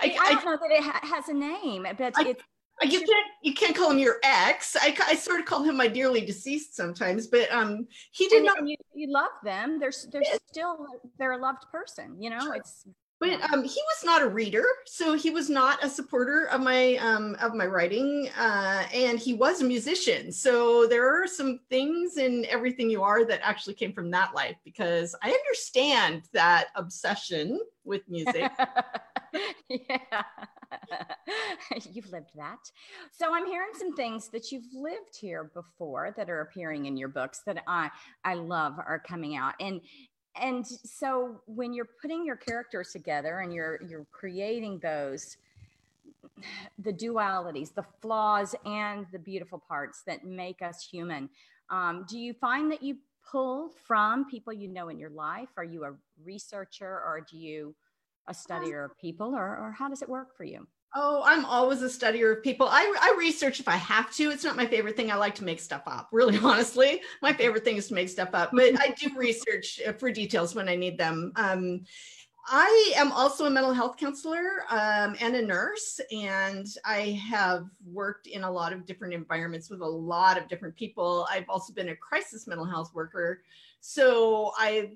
I, 0.00 0.16
I, 0.20 0.34
don't 0.34 0.44
know 0.44 0.56
that 0.56 0.70
it 0.70 0.82
ha- 0.82 1.00
has 1.02 1.28
a 1.28 1.34
name, 1.34 1.86
but 1.96 2.12
I, 2.16 2.28
it's 2.28 2.42
you 2.82 2.98
can't 2.98 3.26
you 3.42 3.54
can't 3.54 3.76
call 3.76 3.90
him 3.90 3.98
your 3.98 4.16
ex. 4.24 4.76
I, 4.80 4.96
I 5.06 5.14
sort 5.14 5.40
of 5.40 5.46
call 5.46 5.62
him 5.62 5.76
my 5.76 5.88
dearly 5.88 6.22
deceased 6.22 6.74
sometimes, 6.74 7.26
but 7.26 7.52
um 7.52 7.86
he 8.12 8.28
did 8.28 8.44
not. 8.44 8.66
You, 8.66 8.76
you 8.94 9.12
love 9.12 9.30
them. 9.44 9.78
They're 9.78 9.92
they're 10.10 10.22
still 10.48 10.86
they're 11.18 11.32
a 11.32 11.38
loved 11.38 11.64
person. 11.70 12.20
You 12.20 12.30
know, 12.30 12.40
sure. 12.40 12.54
it's 12.54 12.86
but 13.22 13.40
um, 13.52 13.62
he 13.62 13.80
was 13.80 14.04
not 14.04 14.20
a 14.20 14.28
reader, 14.28 14.64
so 14.84 15.14
he 15.14 15.30
was 15.30 15.48
not 15.48 15.82
a 15.84 15.88
supporter 15.88 16.46
of 16.46 16.60
my 16.60 16.96
um, 16.96 17.36
of 17.40 17.54
my 17.54 17.66
writing, 17.66 18.28
uh, 18.36 18.82
and 18.92 19.16
he 19.16 19.32
was 19.32 19.60
a 19.60 19.64
musician. 19.64 20.32
So 20.32 20.88
there 20.88 21.22
are 21.22 21.28
some 21.28 21.60
things 21.70 22.16
in 22.16 22.44
everything 22.46 22.90
you 22.90 23.04
are 23.04 23.24
that 23.26 23.38
actually 23.44 23.74
came 23.74 23.92
from 23.92 24.10
that 24.10 24.34
life 24.34 24.56
because 24.64 25.14
I 25.22 25.30
understand 25.30 26.22
that 26.32 26.70
obsession 26.74 27.60
with 27.84 28.02
music. 28.08 28.50
yeah, 29.68 30.22
you've 31.92 32.10
lived 32.10 32.30
that. 32.34 32.58
So 33.12 33.32
I'm 33.32 33.46
hearing 33.46 33.70
some 33.78 33.94
things 33.94 34.30
that 34.30 34.50
you've 34.50 34.72
lived 34.74 35.16
here 35.20 35.44
before 35.54 36.12
that 36.16 36.28
are 36.28 36.40
appearing 36.40 36.86
in 36.86 36.96
your 36.96 37.08
books 37.08 37.42
that 37.46 37.62
I 37.68 37.88
I 38.24 38.34
love 38.34 38.80
are 38.80 38.98
coming 39.06 39.36
out, 39.36 39.54
and 39.60 39.80
and 40.40 40.66
so 40.66 41.40
when 41.46 41.72
you're 41.72 41.90
putting 42.00 42.24
your 42.24 42.36
characters 42.36 42.92
together 42.92 43.40
and 43.40 43.52
you're 43.52 43.80
you're 43.88 44.06
creating 44.12 44.78
those 44.78 45.36
the 46.78 46.92
dualities 46.92 47.74
the 47.74 47.84
flaws 48.00 48.54
and 48.64 49.06
the 49.12 49.18
beautiful 49.18 49.62
parts 49.68 50.02
that 50.06 50.24
make 50.24 50.62
us 50.62 50.86
human 50.90 51.28
um, 51.70 52.04
do 52.08 52.18
you 52.18 52.34
find 52.34 52.70
that 52.70 52.82
you 52.82 52.98
pull 53.28 53.70
from 53.86 54.26
people 54.26 54.52
you 54.52 54.68
know 54.68 54.88
in 54.88 54.98
your 54.98 55.10
life? 55.10 55.48
Are 55.56 55.64
you 55.64 55.84
a 55.84 55.92
researcher 56.22 56.86
or 56.86 57.26
do 57.28 57.38
you 57.38 57.74
a 58.28 58.32
studier 58.32 58.84
of 58.84 58.96
people 58.98 59.34
or, 59.34 59.56
or 59.56 59.74
how 59.76 59.88
does 59.88 60.02
it 60.02 60.08
work 60.08 60.36
for 60.36 60.44
you 60.44 60.66
Oh, 60.94 61.22
I'm 61.24 61.46
always 61.46 61.80
a 61.80 61.86
studier 61.86 62.36
of 62.36 62.42
people. 62.42 62.68
I, 62.70 62.94
I 63.00 63.16
research 63.18 63.60
if 63.60 63.68
I 63.68 63.76
have 63.76 64.12
to. 64.16 64.30
It's 64.30 64.44
not 64.44 64.56
my 64.56 64.66
favorite 64.66 64.94
thing. 64.94 65.10
I 65.10 65.14
like 65.14 65.34
to 65.36 65.44
make 65.44 65.58
stuff 65.60 65.82
up, 65.86 66.08
really, 66.12 66.36
honestly. 66.42 67.00
My 67.22 67.32
favorite 67.32 67.64
thing 67.64 67.76
is 67.76 67.88
to 67.88 67.94
make 67.94 68.10
stuff 68.10 68.30
up, 68.34 68.50
but 68.52 68.78
I 68.78 68.94
do 68.98 69.10
research 69.16 69.80
uh, 69.86 69.92
for 69.92 70.10
details 70.12 70.54
when 70.54 70.68
I 70.68 70.76
need 70.76 70.98
them. 70.98 71.32
Um, 71.36 71.80
I 72.46 72.92
am 72.96 73.10
also 73.12 73.46
a 73.46 73.50
mental 73.50 73.72
health 73.72 73.96
counselor 73.96 74.64
um, 74.68 75.16
and 75.20 75.34
a 75.36 75.42
nurse, 75.42 75.98
and 76.10 76.66
I 76.84 77.20
have 77.30 77.66
worked 77.86 78.26
in 78.26 78.42
a 78.42 78.50
lot 78.50 78.72
of 78.74 78.84
different 78.84 79.14
environments 79.14 79.70
with 79.70 79.80
a 79.80 79.86
lot 79.86 80.36
of 80.36 80.48
different 80.48 80.76
people. 80.76 81.26
I've 81.30 81.48
also 81.48 81.72
been 81.72 81.90
a 81.90 81.96
crisis 81.96 82.46
mental 82.46 82.66
health 82.66 82.90
worker. 82.94 83.42
So 83.80 84.52
I 84.58 84.90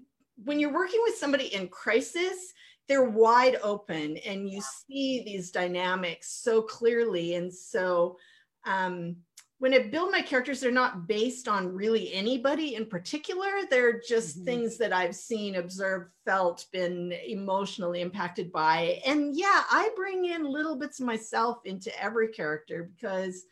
when 0.44 0.60
you're 0.60 0.74
working 0.74 1.00
with 1.04 1.16
somebody 1.16 1.54
in 1.54 1.68
crisis, 1.68 2.52
they're 2.88 3.10
wide 3.10 3.58
open 3.62 4.16
and 4.18 4.48
you 4.48 4.62
see 4.62 5.22
these 5.24 5.50
dynamics 5.50 6.40
so 6.42 6.62
clearly. 6.62 7.34
And 7.34 7.52
so 7.52 8.16
um, 8.64 9.16
when 9.58 9.72
I 9.72 9.88
build 9.88 10.10
my 10.10 10.20
characters, 10.20 10.60
they're 10.60 10.70
not 10.70 11.08
based 11.08 11.48
on 11.48 11.74
really 11.74 12.12
anybody 12.12 12.74
in 12.74 12.86
particular. 12.86 13.48
They're 13.70 14.00
just 14.00 14.36
mm-hmm. 14.36 14.44
things 14.44 14.78
that 14.78 14.92
I've 14.92 15.16
seen, 15.16 15.56
observed, 15.56 16.10
felt, 16.24 16.66
been 16.72 17.12
emotionally 17.26 18.02
impacted 18.02 18.52
by. 18.52 19.00
And 19.06 19.34
yeah, 19.34 19.62
I 19.70 19.90
bring 19.96 20.26
in 20.26 20.44
little 20.44 20.76
bits 20.76 21.00
of 21.00 21.06
myself 21.06 21.58
into 21.64 21.90
every 22.02 22.28
character 22.28 22.90
because 22.94 23.44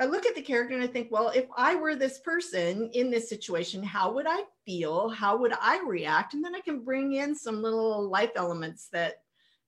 I 0.00 0.06
look 0.06 0.26
at 0.26 0.34
the 0.34 0.42
character 0.42 0.74
and 0.74 0.82
I 0.82 0.86
think, 0.86 1.10
well, 1.10 1.30
if 1.30 1.46
I 1.56 1.74
were 1.74 1.96
this 1.96 2.18
person 2.20 2.90
in 2.92 3.10
this 3.10 3.28
situation, 3.28 3.82
how 3.82 4.12
would 4.12 4.26
I 4.28 4.44
feel? 4.64 5.08
How 5.08 5.36
would 5.36 5.52
I 5.60 5.82
react? 5.86 6.34
And 6.34 6.44
then 6.44 6.54
I 6.54 6.60
can 6.60 6.84
bring 6.84 7.14
in 7.14 7.34
some 7.34 7.62
little 7.62 8.08
life 8.08 8.30
elements 8.36 8.88
that 8.92 9.22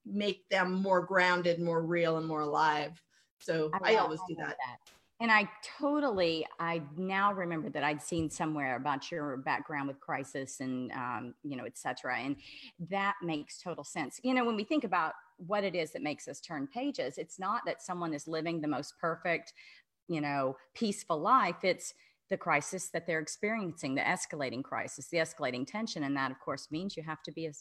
make 0.06 0.48
them 0.48 0.72
more 0.74 1.00
grounded, 1.00 1.60
more 1.60 1.82
real, 1.82 2.16
and 2.16 2.26
more 2.26 2.42
alive. 2.42 3.02
So 3.40 3.70
I, 3.82 3.94
I 3.94 3.96
always 3.96 4.20
do 4.28 4.34
that. 4.36 4.56
that. 4.66 4.78
And 5.22 5.30
I 5.30 5.50
totally, 5.78 6.46
I 6.58 6.80
now 6.96 7.34
remember 7.34 7.68
that 7.68 7.84
I'd 7.84 8.00
seen 8.00 8.30
somewhere 8.30 8.76
about 8.76 9.10
your 9.10 9.36
background 9.36 9.86
with 9.88 10.00
crisis 10.00 10.60
and, 10.60 10.90
um, 10.92 11.34
you 11.42 11.56
know, 11.56 11.64
et 11.64 11.76
cetera. 11.76 12.18
And 12.18 12.36
that 12.88 13.16
makes 13.22 13.60
total 13.60 13.84
sense. 13.84 14.18
You 14.22 14.32
know, 14.32 14.46
when 14.46 14.56
we 14.56 14.64
think 14.64 14.84
about 14.84 15.12
what 15.36 15.62
it 15.62 15.74
is 15.74 15.92
that 15.92 16.02
makes 16.02 16.26
us 16.26 16.40
turn 16.40 16.66
pages, 16.66 17.18
it's 17.18 17.38
not 17.38 17.62
that 17.66 17.82
someone 17.82 18.14
is 18.14 18.26
living 18.26 18.62
the 18.62 18.68
most 18.68 18.94
perfect, 18.98 19.52
you 20.10 20.20
know, 20.20 20.56
peaceful 20.74 21.18
life. 21.20 21.62
It's 21.62 21.94
the 22.30 22.36
crisis 22.36 22.88
that 22.90 23.06
they're 23.06 23.20
experiencing, 23.20 23.94
the 23.94 24.02
escalating 24.02 24.62
crisis, 24.62 25.08
the 25.08 25.18
escalating 25.18 25.66
tension. 25.66 26.04
And 26.04 26.16
that, 26.16 26.30
of 26.30 26.38
course, 26.40 26.68
means 26.70 26.96
you 26.96 27.02
have 27.04 27.22
to 27.22 27.32
be 27.32 27.46
a, 27.46 27.52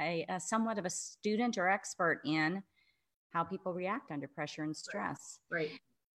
a, 0.00 0.26
a 0.28 0.40
somewhat 0.40 0.78
of 0.78 0.84
a 0.84 0.90
student 0.90 1.58
or 1.58 1.68
expert 1.68 2.20
in 2.24 2.62
how 3.30 3.44
people 3.44 3.74
react 3.74 4.10
under 4.10 4.28
pressure 4.28 4.62
and 4.62 4.76
stress. 4.76 5.38
Right. 5.50 5.70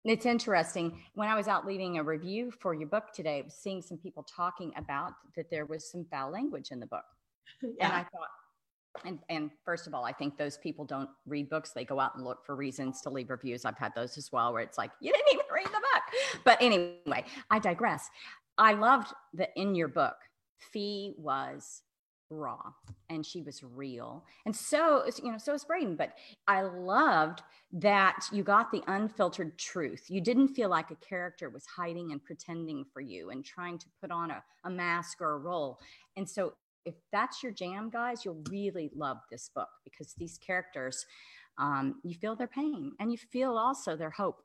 It's 0.04 0.26
interesting. 0.26 1.00
When 1.14 1.28
I 1.28 1.34
was 1.34 1.48
out 1.48 1.66
leaving 1.66 1.98
a 1.98 2.02
review 2.02 2.50
for 2.50 2.74
your 2.74 2.88
book 2.88 3.12
today, 3.14 3.44
seeing 3.48 3.82
some 3.82 3.98
people 3.98 4.24
talking 4.24 4.72
about 4.76 5.12
that 5.36 5.50
there 5.50 5.66
was 5.66 5.90
some 5.90 6.06
foul 6.10 6.30
language 6.30 6.68
in 6.70 6.80
the 6.80 6.86
book. 6.86 7.04
Yeah. 7.62 7.86
And 7.86 7.92
I 7.94 8.00
thought, 8.00 8.28
and, 9.04 9.18
and 9.28 9.50
first 9.64 9.86
of 9.86 9.94
all, 9.94 10.04
I 10.04 10.12
think 10.12 10.36
those 10.36 10.58
people 10.58 10.84
don't 10.84 11.08
read 11.26 11.48
books. 11.48 11.70
They 11.70 11.84
go 11.84 11.98
out 11.98 12.14
and 12.14 12.24
look 12.24 12.44
for 12.44 12.54
reasons 12.54 13.00
to 13.02 13.10
leave 13.10 13.30
reviews. 13.30 13.64
I've 13.64 13.78
had 13.78 13.94
those 13.94 14.18
as 14.18 14.30
well, 14.32 14.52
where 14.52 14.62
it's 14.62 14.76
like, 14.76 14.90
you 15.00 15.12
didn't 15.12 15.28
even 15.32 15.46
read 15.46 15.46
the 15.46 15.46
book. 15.46 15.47
But 16.48 16.62
anyway, 16.62 17.26
I 17.50 17.58
digress. 17.58 18.08
I 18.56 18.72
loved 18.72 19.12
that 19.34 19.50
in 19.54 19.74
your 19.74 19.88
book, 19.88 20.14
Fee 20.56 21.12
was 21.18 21.82
raw 22.30 22.72
and 23.10 23.24
she 23.24 23.42
was 23.42 23.62
real. 23.62 24.24
And 24.46 24.56
so, 24.56 25.04
you 25.22 25.30
know, 25.30 25.36
so 25.36 25.52
is 25.52 25.66
Braden. 25.66 25.96
But 25.96 26.14
I 26.46 26.62
loved 26.62 27.42
that 27.74 28.24
you 28.32 28.42
got 28.44 28.72
the 28.72 28.82
unfiltered 28.86 29.58
truth. 29.58 30.06
You 30.08 30.22
didn't 30.22 30.48
feel 30.48 30.70
like 30.70 30.90
a 30.90 30.96
character 31.06 31.50
was 31.50 31.66
hiding 31.66 32.12
and 32.12 32.24
pretending 32.24 32.86
for 32.94 33.02
you 33.02 33.28
and 33.28 33.44
trying 33.44 33.76
to 33.76 33.86
put 34.00 34.10
on 34.10 34.30
a, 34.30 34.42
a 34.64 34.70
mask 34.70 35.20
or 35.20 35.32
a 35.32 35.38
role. 35.38 35.78
And 36.16 36.26
so 36.26 36.54
if 36.86 36.94
that's 37.12 37.42
your 37.42 37.52
jam, 37.52 37.90
guys, 37.90 38.24
you'll 38.24 38.42
really 38.50 38.90
love 38.96 39.18
this 39.30 39.50
book 39.54 39.68
because 39.84 40.14
these 40.16 40.38
characters, 40.38 41.04
um, 41.58 41.96
you 42.04 42.14
feel 42.14 42.34
their 42.34 42.46
pain 42.46 42.92
and 43.00 43.12
you 43.12 43.18
feel 43.18 43.58
also 43.58 43.96
their 43.96 44.08
hope. 44.08 44.42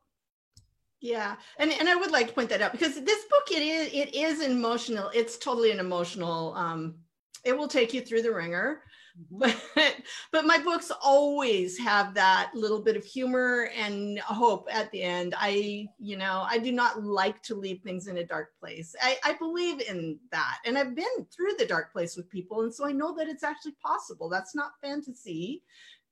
Yeah, 1.04 1.36
and, 1.60 1.70
and 1.70 1.90
I 1.90 1.98
would 1.98 2.12
like 2.12 2.28
to 2.30 2.34
point 2.34 2.50
that 2.50 2.62
out 2.62 2.72
because 2.72 2.96
this 2.96 3.26
book 3.26 3.52
it 3.52 3.62
is 3.62 3.90
it 3.94 4.16
is 4.16 4.42
emotional. 4.42 5.12
It's 5.14 5.38
totally 5.38 5.72
an 5.72 5.82
emotional. 5.82 6.54
Um, 6.56 6.96
it 7.44 7.58
will 7.58 7.68
take 7.68 7.94
you 7.94 8.00
through 8.00 8.22
the 8.22 8.34
ringer. 8.34 8.84
Mm-hmm. 9.20 9.38
But 9.76 9.96
but 10.32 10.46
my 10.46 10.60
books 10.60 10.94
always 11.04 11.78
have 11.78 12.14
that 12.14 12.52
little 12.56 12.82
bit 12.82 12.96
of 12.96 13.04
humor 13.04 13.70
and 13.78 14.18
hope 14.20 14.70
at 14.72 14.92
the 14.92 15.04
end. 15.04 15.36
I, 15.38 15.90
you 16.00 16.16
know, 16.16 16.46
I 16.48 16.58
do 16.58 16.72
not 16.72 17.04
like 17.04 17.44
to 17.44 17.56
leave 17.56 17.82
things 17.82 18.08
in 18.08 18.20
a 18.20 18.26
dark 18.26 18.58
place. 18.58 18.96
I, 19.02 19.18
I 19.26 19.34
believe 19.34 19.82
in 19.82 20.18
that. 20.32 20.60
And 20.66 20.78
I've 20.78 20.96
been 20.96 21.28
through 21.36 21.56
the 21.60 21.66
dark 21.66 21.92
place 21.92 22.16
with 22.16 22.30
people. 22.30 22.62
And 22.62 22.74
so 22.74 22.88
I 22.88 22.94
know 22.94 23.14
that 23.16 23.28
it's 23.28 23.44
actually 23.44 23.76
possible. 23.84 24.30
That's 24.30 24.56
not 24.56 24.80
fantasy. 24.82 25.64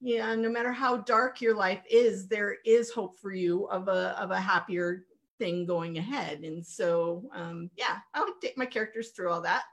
Yeah, 0.01 0.33
no 0.35 0.49
matter 0.49 0.71
how 0.71 0.97
dark 0.97 1.41
your 1.41 1.55
life 1.55 1.83
is, 1.89 2.27
there 2.27 2.57
is 2.65 2.91
hope 2.91 3.19
for 3.19 3.31
you 3.31 3.65
of 3.65 3.87
a 3.87 4.19
of 4.19 4.31
a 4.31 4.39
happier 4.39 5.05
thing 5.37 5.65
going 5.65 5.97
ahead. 5.97 6.39
And 6.41 6.65
so 6.65 7.23
um 7.33 7.69
yeah, 7.75 7.99
I 8.13 8.23
would 8.23 8.33
take 8.41 8.57
my 8.57 8.65
characters 8.65 9.09
through 9.09 9.31
all 9.31 9.41
that 9.41 9.63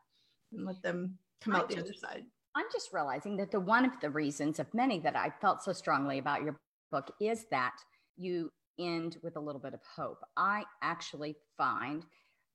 and 0.53 0.67
let 0.67 0.83
them 0.83 1.17
come 1.41 1.55
out 1.55 1.69
the 1.69 1.79
other 1.79 1.95
side. 1.95 2.25
I'm 2.55 2.67
just 2.73 2.93
realizing 2.93 3.37
that 3.37 3.51
the 3.51 3.61
one 3.61 3.85
of 3.85 3.93
the 4.01 4.11
reasons 4.11 4.59
of 4.59 4.73
many 4.75 4.99
that 5.01 5.17
I 5.17 5.31
felt 5.41 5.63
so 5.63 5.73
strongly 5.73 6.19
about 6.19 6.43
your 6.43 6.57
book 6.91 7.11
is 7.21 7.47
that 7.51 7.77
you 8.17 8.51
end 8.79 9.17
with 9.23 9.37
a 9.37 9.41
little 9.41 9.61
bit 9.61 9.75
of 9.75 9.81
hope. 9.97 10.25
I 10.37 10.65
actually 10.83 11.37
find 11.57 12.05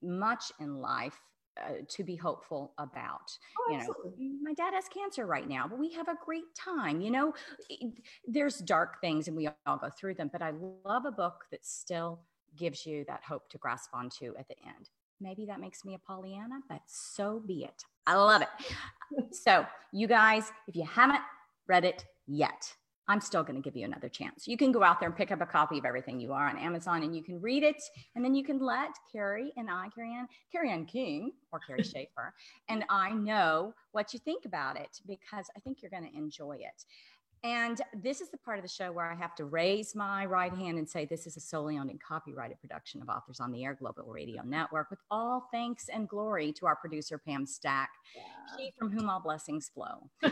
much 0.01 0.51
in 0.59 0.79
life 0.79 1.19
uh, 1.61 1.73
to 1.87 2.03
be 2.03 2.15
hopeful 2.15 2.73
about. 2.77 3.37
Oh, 3.59 3.71
you 3.71 3.77
know, 3.77 3.93
my 4.41 4.53
dad 4.53 4.73
has 4.73 4.85
cancer 4.87 5.25
right 5.25 5.47
now, 5.47 5.67
but 5.67 5.77
we 5.77 5.91
have 5.93 6.07
a 6.07 6.15
great 6.25 6.55
time. 6.55 7.01
You 7.01 7.11
know, 7.11 7.33
there's 8.27 8.57
dark 8.59 8.99
things 9.01 9.27
and 9.27 9.37
we 9.37 9.49
all 9.65 9.77
go 9.77 9.89
through 9.89 10.15
them, 10.15 10.29
but 10.31 10.41
I 10.41 10.53
love 10.83 11.05
a 11.05 11.11
book 11.11 11.45
that 11.51 11.65
still 11.65 12.19
gives 12.55 12.85
you 12.85 13.05
that 13.07 13.21
hope 13.27 13.49
to 13.49 13.57
grasp 13.57 13.91
onto 13.93 14.33
at 14.37 14.47
the 14.47 14.55
end. 14.65 14.89
Maybe 15.21 15.45
that 15.45 15.59
makes 15.59 15.85
me 15.85 15.95
a 15.95 15.99
Pollyanna, 15.99 16.59
but 16.67 16.81
so 16.85 17.41
be 17.45 17.63
it. 17.63 17.83
I 18.05 18.15
love 18.15 18.41
it. 18.41 19.35
so, 19.35 19.65
you 19.91 20.07
guys, 20.07 20.51
if 20.67 20.75
you 20.75 20.83
haven't 20.83 21.21
read 21.67 21.85
it 21.85 22.05
yet, 22.27 22.73
I'm 23.07 23.19
still 23.19 23.43
going 23.43 23.55
to 23.55 23.61
give 23.61 23.75
you 23.75 23.85
another 23.85 24.09
chance. 24.09 24.47
You 24.47 24.55
can 24.55 24.71
go 24.71 24.83
out 24.83 24.99
there 24.99 25.09
and 25.09 25.17
pick 25.17 25.31
up 25.31 25.41
a 25.41 25.45
copy 25.45 25.77
of 25.77 25.85
everything 25.85 26.19
you 26.19 26.31
are 26.31 26.47
on 26.47 26.57
Amazon 26.57 27.03
and 27.03 27.15
you 27.15 27.21
can 27.21 27.41
read 27.41 27.63
it. 27.63 27.81
And 28.15 28.23
then 28.23 28.33
you 28.33 28.43
can 28.43 28.59
let 28.59 28.91
Kerry 29.11 29.51
and 29.57 29.69
I, 29.69 29.89
Kerry 29.93 30.13
Anne, 30.13 30.27
Kerry 30.51 30.71
Anne 30.71 30.85
King 30.85 31.31
or 31.51 31.59
Kerry 31.59 31.83
Schaefer, 31.83 32.33
and 32.69 32.85
I 32.89 33.11
know 33.11 33.73
what 33.91 34.13
you 34.13 34.19
think 34.19 34.45
about 34.45 34.79
it 34.79 34.99
because 35.05 35.47
I 35.55 35.59
think 35.59 35.81
you're 35.81 35.91
going 35.91 36.09
to 36.09 36.17
enjoy 36.17 36.53
it. 36.53 36.85
And 37.45 37.81
this 37.93 38.21
is 38.21 38.29
the 38.29 38.37
part 38.37 38.57
of 38.57 38.63
the 38.63 38.69
show 38.69 38.93
where 38.93 39.11
I 39.11 39.15
have 39.15 39.35
to 39.35 39.43
raise 39.43 39.95
my 39.95 40.25
right 40.25 40.53
hand 40.53 40.77
and 40.77 40.89
say, 40.89 41.03
This 41.03 41.27
is 41.27 41.35
a 41.35 41.41
solely 41.41 41.77
owned 41.77 41.89
and 41.89 42.01
copyrighted 42.01 42.57
production 42.61 43.01
of 43.01 43.09
Authors 43.09 43.41
on 43.41 43.51
the 43.51 43.65
Air 43.65 43.73
Global 43.73 44.05
Radio 44.05 44.43
Network, 44.43 44.89
with 44.89 44.99
all 45.11 45.49
thanks 45.51 45.89
and 45.89 46.07
glory 46.07 46.53
to 46.53 46.65
our 46.65 46.77
producer, 46.77 47.17
Pam 47.17 47.45
Stack, 47.45 47.89
yeah. 48.15 48.21
she 48.57 48.71
from 48.79 48.91
whom 48.91 49.09
all 49.09 49.19
blessings 49.19 49.69
flow. 49.73 50.09
um, 50.23 50.31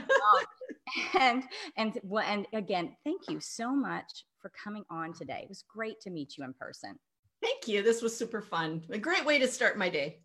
and, 1.19 1.43
and, 1.77 1.99
well, 2.03 2.25
and 2.27 2.45
again, 2.53 2.95
thank 3.03 3.21
you 3.29 3.39
so 3.39 3.75
much 3.75 4.25
for 4.41 4.51
coming 4.63 4.83
on 4.89 5.13
today. 5.13 5.41
It 5.43 5.49
was 5.49 5.63
great 5.67 5.99
to 6.01 6.09
meet 6.09 6.37
you 6.37 6.43
in 6.43 6.53
person. 6.53 6.97
Thank 7.41 7.67
you. 7.67 7.81
This 7.81 8.01
was 8.01 8.15
super 8.15 8.41
fun. 8.41 8.83
A 8.91 8.97
great 8.97 9.25
way 9.25 9.39
to 9.39 9.47
start 9.47 9.77
my 9.77 9.89
day. 9.89 10.19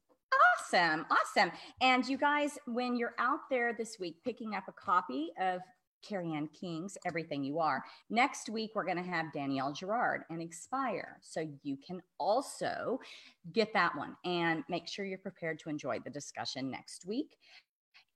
Awesome. 0.59 1.07
Awesome. 1.11 1.53
And 1.81 2.07
you 2.07 2.19
guys, 2.19 2.59
when 2.67 2.97
you're 2.97 3.15
out 3.19 3.41
there 3.51 3.75
this 3.77 3.97
week 3.99 4.17
picking 4.25 4.55
up 4.55 4.65
a 4.69 4.73
copy 4.73 5.31
of 5.41 5.61
Kerry 6.07 6.33
Anne 6.35 6.49
King's 6.49 6.97
Everything 7.05 7.43
You 7.43 7.59
Are. 7.59 7.85
Next 8.11 8.49
week, 8.49 8.73
we're 8.75 8.85
going 8.85 9.03
to 9.03 9.11
have 9.11 9.33
Danielle 9.33 9.73
Girard 9.73 10.23
and 10.31 10.41
Expire. 10.41 11.19
So 11.23 11.49
you 11.63 11.77
can 11.85 12.01
also 12.19 13.01
get 13.53 13.73
that 13.73 13.97
one 13.97 14.17
and 14.25 14.63
make 14.69 14.89
sure 14.89 15.05
you're 15.05 15.19
prepared 15.19 15.59
to 15.61 15.71
enjoy 15.71 15.99
the 16.01 16.11
discussion 16.11 16.71
next 16.71 17.07
week. 17.07 17.37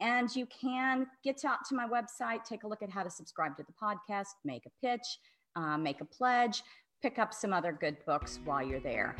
And 0.00 0.34
you 0.34 0.46
can 0.46 1.06
get 1.22 1.44
out 1.44 1.58
to 1.68 1.74
my 1.74 1.86
website, 1.86 2.44
take 2.44 2.64
a 2.64 2.68
look 2.68 2.82
at 2.82 2.90
how 2.90 3.02
to 3.02 3.10
subscribe 3.10 3.56
to 3.58 3.62
the 3.62 3.72
podcast, 3.72 4.28
make 4.44 4.64
a 4.66 4.70
pitch, 4.86 5.18
uh, 5.56 5.76
make 5.76 6.00
a 6.00 6.04
pledge, 6.04 6.62
pick 7.02 7.18
up 7.18 7.34
some 7.34 7.52
other 7.52 7.72
good 7.72 7.96
books 8.06 8.38
while 8.44 8.66
you're 8.66 8.80
there. 8.80 9.16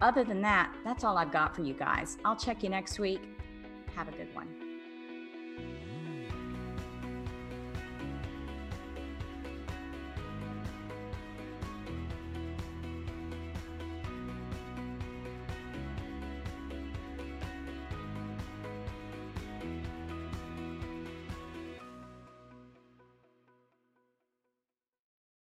Other 0.00 0.24
than 0.24 0.40
that, 0.42 0.74
that's 0.84 1.04
all 1.04 1.18
I've 1.18 1.32
got 1.32 1.54
for 1.54 1.62
you 1.62 1.74
guys. 1.74 2.18
I'll 2.24 2.36
check 2.36 2.62
you 2.62 2.68
next 2.68 2.98
week. 2.98 3.20
Have 3.94 4.08
a 4.08 4.12
good 4.12 4.34
one. 4.34 4.48